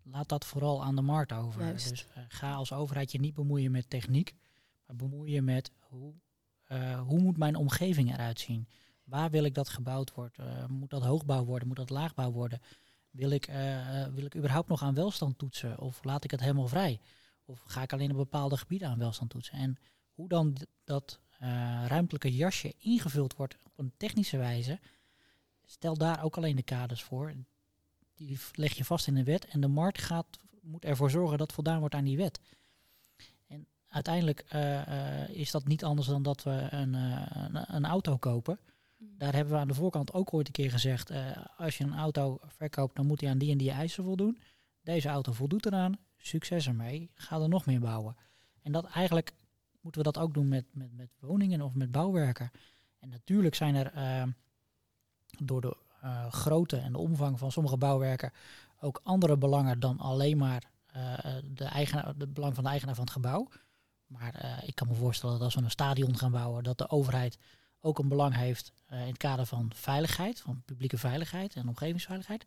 Laat 0.03 0.29
dat 0.29 0.45
vooral 0.45 0.85
aan 0.85 0.97
de 0.97 1.03
markt 1.03 1.33
over. 1.33 1.63
Juist. 1.63 1.89
Dus 1.89 2.07
eh, 2.15 2.23
ga 2.29 2.55
als 2.55 2.73
overheid 2.73 3.13
je 3.13 3.21
niet 3.21 3.35
bemoeien 3.35 3.71
met 3.71 3.91
techniek, 3.91 4.35
maar 4.87 4.97
bemoei 4.97 5.33
je 5.33 5.43
met 5.43 5.73
hoe, 5.81 6.15
eh, 6.65 7.01
hoe 7.01 7.21
moet 7.21 7.37
mijn 7.37 7.57
omgeving 7.57 8.13
eruit 8.13 8.41
zien? 8.41 8.69
Waar 9.05 9.31
wil 9.31 9.45
ik 9.45 9.55
dat 9.55 9.69
gebouwd 9.69 10.15
wordt? 10.15 10.39
Eh, 10.39 10.67
moet 10.67 10.91
dat 10.91 11.03
hoogbouw 11.03 11.45
worden? 11.45 11.69
Moet 11.69 11.77
dat 11.77 11.91
laagbouw 11.91 12.31
worden? 12.31 12.61
Wil 13.11 13.31
ik, 13.31 13.45
wil 14.15 14.25
ik 14.25 14.37
überhaupt 14.37 14.69
nog 14.69 14.83
aan 14.83 14.95
welstand 14.95 15.39
toetsen? 15.39 15.79
Of 15.79 16.05
laat 16.05 16.25
ik 16.25 16.31
het 16.31 16.41
helemaal 16.41 16.69
vrij? 16.69 17.01
Of 17.45 17.63
ga 17.67 17.83
ik 17.83 17.93
alleen 17.93 18.11
op 18.11 18.17
bepaalde 18.17 18.57
gebieden 18.57 18.89
aan 18.89 18.99
welstand 18.99 19.31
toetsen? 19.31 19.59
En 19.59 19.77
hoe 20.13 20.29
dan 20.29 20.57
dat 20.85 21.21
ruimtelijke 21.87 22.35
jasje 22.35 22.75
ingevuld 22.79 23.37
wordt 23.37 23.57
op 23.63 23.79
een 23.79 23.93
technische 23.97 24.37
wijze, 24.37 24.79
stel 25.65 25.97
daar 25.97 26.25
ook 26.25 26.37
alleen 26.37 26.57
de 26.57 26.63
kaders 26.63 27.03
voor. 27.03 27.35
Die 28.15 28.39
leg 28.53 28.73
je 28.73 28.85
vast 28.85 29.07
in 29.07 29.15
de 29.15 29.25
wet 29.25 29.47
en 29.47 29.61
de 29.61 29.69
markt 29.69 30.03
gaat, 30.03 30.27
moet 30.63 30.85
ervoor 30.85 31.11
zorgen 31.11 31.39
dat 31.39 31.53
voldaan 31.53 31.81
wordt 31.81 31.95
aan 31.95 32.05
die 32.05 32.17
wet. 32.17 32.41
En 33.47 33.67
uiteindelijk 33.89 34.45
eh, 34.49 35.23
eh, 35.23 35.29
is 35.29 35.51
dat 35.51 35.67
niet 35.67 35.85
anders 35.85 36.07
dan 36.07 36.23
dat 36.23 36.43
we 36.43 36.67
een, 36.71 36.95
eh, 36.95 37.27
een, 37.31 37.75
een 37.75 37.85
auto 37.85 38.17
kopen. 38.17 38.59
Daar 38.99 39.35
hebben 39.35 39.53
we 39.55 39.61
aan 39.61 39.69
de 39.69 39.75
voorkant 39.75 40.13
ook 40.13 40.35
ooit 40.35 40.47
een 40.47 40.53
keer 40.53 40.71
gezegd, 40.71 41.11
eh, 41.11 41.31
als 41.57 41.79
je 41.79 41.85
een 41.85 41.97
auto 41.97 42.39
verkoopt, 42.47 42.97
dan 42.97 43.07
moet 43.07 43.21
hij 43.21 43.31
aan 43.31 43.39
die 43.39 43.51
en 43.51 43.59
die 43.59 43.71
eisen 43.71 44.05
voldoen. 44.05 44.39
Deze 44.83 45.09
auto 45.09 45.33
voldoet 45.33 45.67
eraan, 45.67 45.99
succes 46.17 46.67
ermee, 46.67 47.11
ga 47.15 47.41
er 47.41 47.49
nog 47.49 47.67
meer 47.67 47.81
bouwen. 47.81 48.17
En 48.63 48.73
dat 48.73 48.85
eigenlijk 48.85 49.33
moeten 49.87 50.05
we 50.05 50.13
dat 50.13 50.23
ook 50.23 50.35
doen 50.35 50.49
met, 50.49 50.65
met, 50.73 50.93
met 50.93 51.11
woningen 51.21 51.61
of 51.61 51.75
met 51.75 51.91
bouwwerken. 51.91 52.51
En 52.99 53.09
natuurlijk 53.09 53.55
zijn 53.55 53.75
er 53.75 53.93
eh, 53.93 54.23
door 55.45 55.61
de 55.61 55.77
eh, 56.01 56.33
grootte 56.33 56.77
en 56.77 56.93
de 56.93 56.99
omvang 56.99 57.39
van 57.39 57.53
sommige 57.53 57.77
bouwwerken 57.77 58.33
ook 58.81 59.01
andere 59.03 59.37
belangen 59.37 59.81
dan 59.81 59.99
alleen 59.99 60.37
maar 60.37 60.71
eh, 60.87 61.13
de, 61.45 61.65
eigenaar, 61.65 62.17
de 62.17 62.27
belang 62.27 62.55
van 62.55 62.65
de 62.65 62.71
eigenaar 62.71 62.95
van 62.95 63.05
het 63.05 63.13
gebouw. 63.13 63.49
Maar 64.07 64.63
ik 64.67 64.75
kan 64.75 64.89
me 64.89 64.95
voorstellen 64.95 65.35
dat 65.35 65.45
als 65.45 65.55
we 65.55 65.63
een 65.63 65.71
stadion 65.71 66.19
gaan 66.19 66.31
bouwen, 66.31 66.65
dat 66.65 66.79
de 66.79 66.91
overheid 66.91 67.39
ook 67.81 67.99
een 67.99 68.09
belang 68.09 68.35
heeft 68.35 68.73
in 68.91 68.97
het 68.97 69.17
kader 69.17 69.47
van 69.47 69.71
veiligheid, 69.75 70.41
van 70.41 70.63
publieke 70.65 70.99
veiligheid 70.99 71.55
en 71.55 71.69
omgevingsveiligheid. 71.69 72.45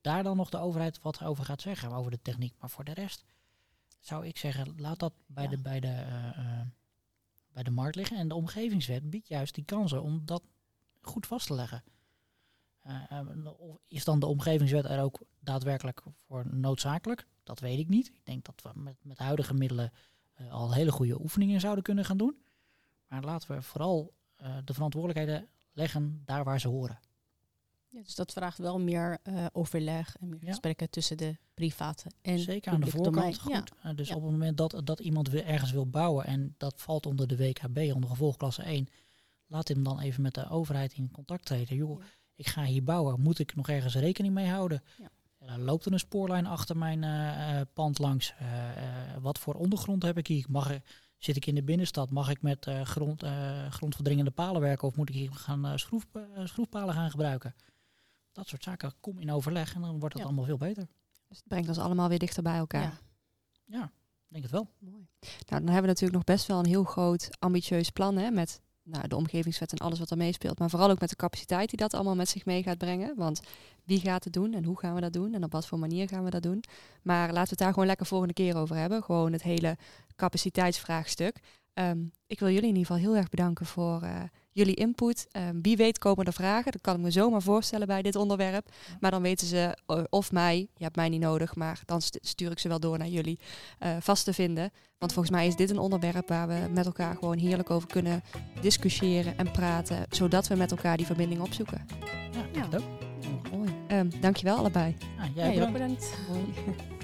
Daar 0.00 0.22
dan 0.22 0.36
nog 0.36 0.50
de 0.50 0.58
overheid 0.58 1.02
wat 1.02 1.22
over 1.22 1.44
gaat 1.44 1.60
zeggen, 1.60 1.92
over 1.92 2.10
de 2.10 2.22
techniek. 2.22 2.54
Maar 2.58 2.70
voor 2.70 2.84
de 2.84 2.94
rest 2.94 3.24
zou 4.00 4.26
ik 4.26 4.36
zeggen, 4.38 4.74
laat 4.76 4.98
dat 4.98 5.12
bij, 5.26 5.44
Ja. 5.44 5.50
de, 5.50 5.58
bij, 5.58 5.80
de, 5.80 5.88
eh, 5.88 6.38
eh, 6.38 6.66
bij 7.52 7.62
de 7.62 7.70
markt 7.70 7.96
liggen. 7.96 8.16
En 8.16 8.28
de 8.28 8.34
omgevingswet 8.34 9.10
biedt 9.10 9.28
juist 9.28 9.54
die 9.54 9.64
kansen 9.64 10.02
om 10.02 10.26
dat 10.26 10.42
goed 11.00 11.26
vast 11.26 11.46
te 11.46 11.54
leggen. 11.54 11.82
Of 13.58 13.76
is 13.88 14.04
dan 14.04 14.20
de 14.20 14.26
omgevingswet 14.26 14.84
er 14.84 15.02
ook 15.02 15.20
daadwerkelijk 15.40 16.02
voor 16.26 16.54
noodzakelijk? 16.54 17.26
Dat 17.42 17.60
weet 17.60 17.78
ik 17.78 17.88
niet. 17.88 18.06
Ik 18.06 18.24
denk 18.24 18.44
dat 18.44 18.62
we 18.62 18.80
met, 18.80 18.96
met 19.02 19.18
huidige 19.18 19.54
middelen 19.54 19.92
al 20.50 20.74
hele 20.74 20.92
goede 20.92 21.20
oefeningen 21.20 21.60
zouden 21.60 21.84
kunnen 21.84 22.04
gaan 22.04 22.16
doen. 22.16 22.42
Maar 23.06 23.22
laten 23.22 23.54
we 23.54 23.62
vooral 23.62 24.14
de 24.64 24.74
verantwoordelijkheden 24.74 25.48
leggen 25.72 26.22
daar 26.24 26.44
waar 26.44 26.60
ze 26.60 26.68
horen. 26.68 26.98
Ja, 27.92 28.02
dus 28.02 28.14
dat 28.14 28.32
vraagt 28.32 28.58
wel 28.58 28.80
meer 28.80 29.18
eh, 29.22 29.46
overleg 29.52 30.16
en 30.20 30.28
meer 30.28 30.40
Ja. 30.42 30.48
gesprekken 30.48 30.90
tussen 30.90 31.16
de 31.16 31.36
private 31.54 32.10
en 32.22 32.38
Zeker 32.38 32.72
aan 32.72 32.80
de 32.80 32.86
voorkant. 32.90 33.14
domein. 33.14 33.38
Goed. 33.38 33.72
Eh, 33.82 33.94
dus 33.94 34.08
op 34.10 34.22
het 34.22 34.30
moment 34.30 34.56
dat, 34.56 34.80
dat 34.84 35.00
iemand 35.00 35.28
weer 35.28 35.44
ergens 35.44 35.70
wil 35.70 35.86
bouwen 35.86 36.24
en 36.26 36.54
dat 36.58 36.74
valt 36.76 37.06
onder 37.06 37.26
de 37.26 37.36
WKB, 37.36 37.94
onder 37.94 38.10
gevolgklasse 38.10 38.62
1, 38.62 38.88
laat 39.46 39.68
hem 39.68 39.82
dan 39.82 40.00
even 40.00 40.22
met 40.22 40.34
de 40.34 40.48
overheid 40.48 40.92
in 40.92 41.10
contact 41.10 41.44
treden. 41.44 41.76
Joh, 41.76 42.02
ik 42.34 42.46
ga 42.48 42.64
hier 42.64 42.84
bouwen, 42.84 43.20
moet 43.20 43.38
ik 43.38 43.56
nog 43.56 43.68
ergens 43.68 43.94
rekening 43.94 44.34
mee 44.34 44.48
houden? 44.48 44.82
Ja. 44.98 45.10
Loopt 45.58 45.84
er 45.84 45.92
een 45.92 45.98
spoorlijn 45.98 46.46
achter 46.46 46.76
mijn 46.76 47.04
eh, 47.04 47.60
pand 47.74 47.98
langs? 47.98 48.34
Wat 49.20 49.38
voor 49.38 49.54
ondergrond 49.54 50.02
heb 50.02 50.18
ik 50.18 50.26
hier? 50.26 50.44
Mag 50.48 50.78
zit 51.18 51.36
ik 51.36 51.46
in 51.46 51.54
de 51.54 51.62
binnenstad? 51.62 52.10
Mag 52.10 52.30
ik 52.30 52.42
met 52.42 52.66
grond, 52.82 53.24
grondverdringende 53.70 54.30
palen 54.30 54.60
werken 54.60 54.88
of 54.88 54.96
moet 54.96 55.08
ik 55.08 55.14
hier 55.14 55.32
gaan 55.32 55.78
schroef, 55.78 56.06
schroefpalen 56.44 56.94
gaan 56.94 57.10
gebruiken? 57.10 57.54
Dat 58.40 58.48
soort 58.48 58.62
zaken, 58.62 58.92
kom 59.00 59.18
in 59.18 59.30
overleg 59.32 59.74
en 59.74 59.80
dan 59.80 59.90
wordt 59.98 60.14
het 60.14 60.18
Ja. 60.18 60.24
allemaal 60.24 60.44
veel 60.44 60.56
beter. 60.56 60.86
Dus 61.28 61.36
het 61.36 61.46
brengt 61.48 61.68
ons 61.68 61.78
allemaal 61.78 62.08
weer 62.08 62.18
dichter 62.18 62.42
bij 62.42 62.56
elkaar. 62.56 62.82
Ja. 62.82 62.98
Ja, 63.64 63.92
denk 64.28 64.42
het 64.42 64.52
wel. 64.52 64.68
Mooi. 64.78 65.08
Nou, 65.20 65.30
dan 65.46 65.62
hebben 65.62 65.80
we 65.82 65.86
natuurlijk 65.86 66.12
nog 66.12 66.24
best 66.24 66.46
wel 66.46 66.58
een 66.58 66.66
heel 66.66 66.84
groot 66.84 67.28
ambitieus 67.38 67.90
plan 67.90 68.16
hè, 68.16 68.30
met 68.30 68.60
nou, 68.82 69.08
de 69.08 69.16
omgevingswet 69.16 69.72
en 69.72 69.78
alles 69.78 69.98
wat 69.98 70.10
er 70.10 70.16
meespeelt. 70.16 70.58
Maar 70.58 70.70
vooral 70.70 70.90
ook 70.90 71.00
met 71.00 71.08
de 71.08 71.16
capaciteit 71.16 71.68
die 71.68 71.78
dat 71.78 71.94
allemaal 71.94 72.14
met 72.14 72.28
zich 72.28 72.44
mee 72.44 72.62
gaat 72.62 72.78
brengen. 72.78 73.16
Want 73.16 73.40
wie 73.84 74.00
gaat 74.00 74.24
het 74.24 74.32
doen 74.32 74.54
en 74.54 74.64
hoe 74.64 74.78
gaan 74.78 74.94
we 74.94 75.00
dat 75.00 75.12
doen 75.12 75.34
en 75.34 75.44
op 75.44 75.52
wat 75.52 75.66
voor 75.66 75.78
manier 75.78 76.08
gaan 76.08 76.24
we 76.24 76.30
dat 76.30 76.42
doen. 76.42 76.62
Maar 77.02 77.26
laten 77.26 77.42
we 77.42 77.48
het 77.48 77.58
daar 77.58 77.72
gewoon 77.72 77.86
lekker 77.86 78.06
volgende 78.06 78.34
keer 78.34 78.56
over 78.56 78.76
hebben. 78.76 79.02
Gewoon 79.02 79.32
het 79.32 79.42
hele 79.42 79.76
capaciteitsvraagstuk. 80.16 81.40
Ehm, 81.72 82.04
ik 82.26 82.38
wil 82.38 82.48
jullie 82.48 82.68
in 82.68 82.76
ieder 82.76 82.86
geval 82.86 83.02
heel 83.02 83.16
erg 83.16 83.28
bedanken 83.28 83.66
voor 83.66 84.02
eh, 84.02 84.22
jullie 84.52 84.74
input. 84.74 85.26
Ehm, 85.30 85.60
wie 85.62 85.76
weet 85.76 85.98
komen 85.98 86.24
er 86.26 86.32
vragen. 86.32 86.72
Dat 86.72 86.80
kan 86.80 86.94
ik 86.96 87.00
me 87.00 87.10
zomaar 87.10 87.42
voorstellen 87.42 87.86
bij 87.86 88.02
dit 88.02 88.16
onderwerp. 88.16 88.68
Maar 89.00 89.10
dan 89.10 89.22
weten 89.22 89.46
ze 89.46 89.76
eh, 89.86 90.02
of 90.10 90.32
mij, 90.32 90.56
je 90.76 90.84
hebt 90.84 90.96
mij 90.96 91.08
niet 91.08 91.20
nodig, 91.20 91.54
maar 91.56 91.80
dan 91.86 92.02
st- 92.02 92.18
stuur 92.20 92.50
ik 92.50 92.58
ze 92.58 92.68
wel 92.68 92.80
door 92.80 92.98
naar 92.98 93.08
jullie 93.08 93.38
eh, 93.78 93.96
vast 94.00 94.24
te 94.24 94.32
vinden. 94.32 94.70
Want 94.98 95.12
volgens 95.12 95.34
mij 95.34 95.46
is 95.46 95.56
dit 95.56 95.70
een 95.70 95.78
onderwerp 95.78 96.28
waar 96.28 96.48
we 96.48 96.68
met 96.70 96.86
elkaar 96.86 97.14
gewoon 97.14 97.38
heerlijk 97.38 97.70
over 97.70 97.88
kunnen 97.88 98.22
discussiëren 98.60 99.38
en 99.38 99.50
praten. 99.50 100.04
Zodat 100.10 100.46
we 100.48 100.54
met 100.54 100.70
elkaar 100.70 100.96
die 100.96 101.06
verbinding 101.06 101.40
opzoeken. 101.40 101.86
Ja, 102.52 102.60
het 102.64 102.76
ook. 102.76 102.88
Mooi. 103.52 103.70
Ehm 103.88 104.10
dankjewel 104.20 104.56
allebei. 104.56 104.96
Ja, 105.16 105.24
Ja, 105.24 105.52
jij 105.52 105.62
ook 105.66 105.72
bedankt. 105.72 106.10
bedankt. 106.28 106.98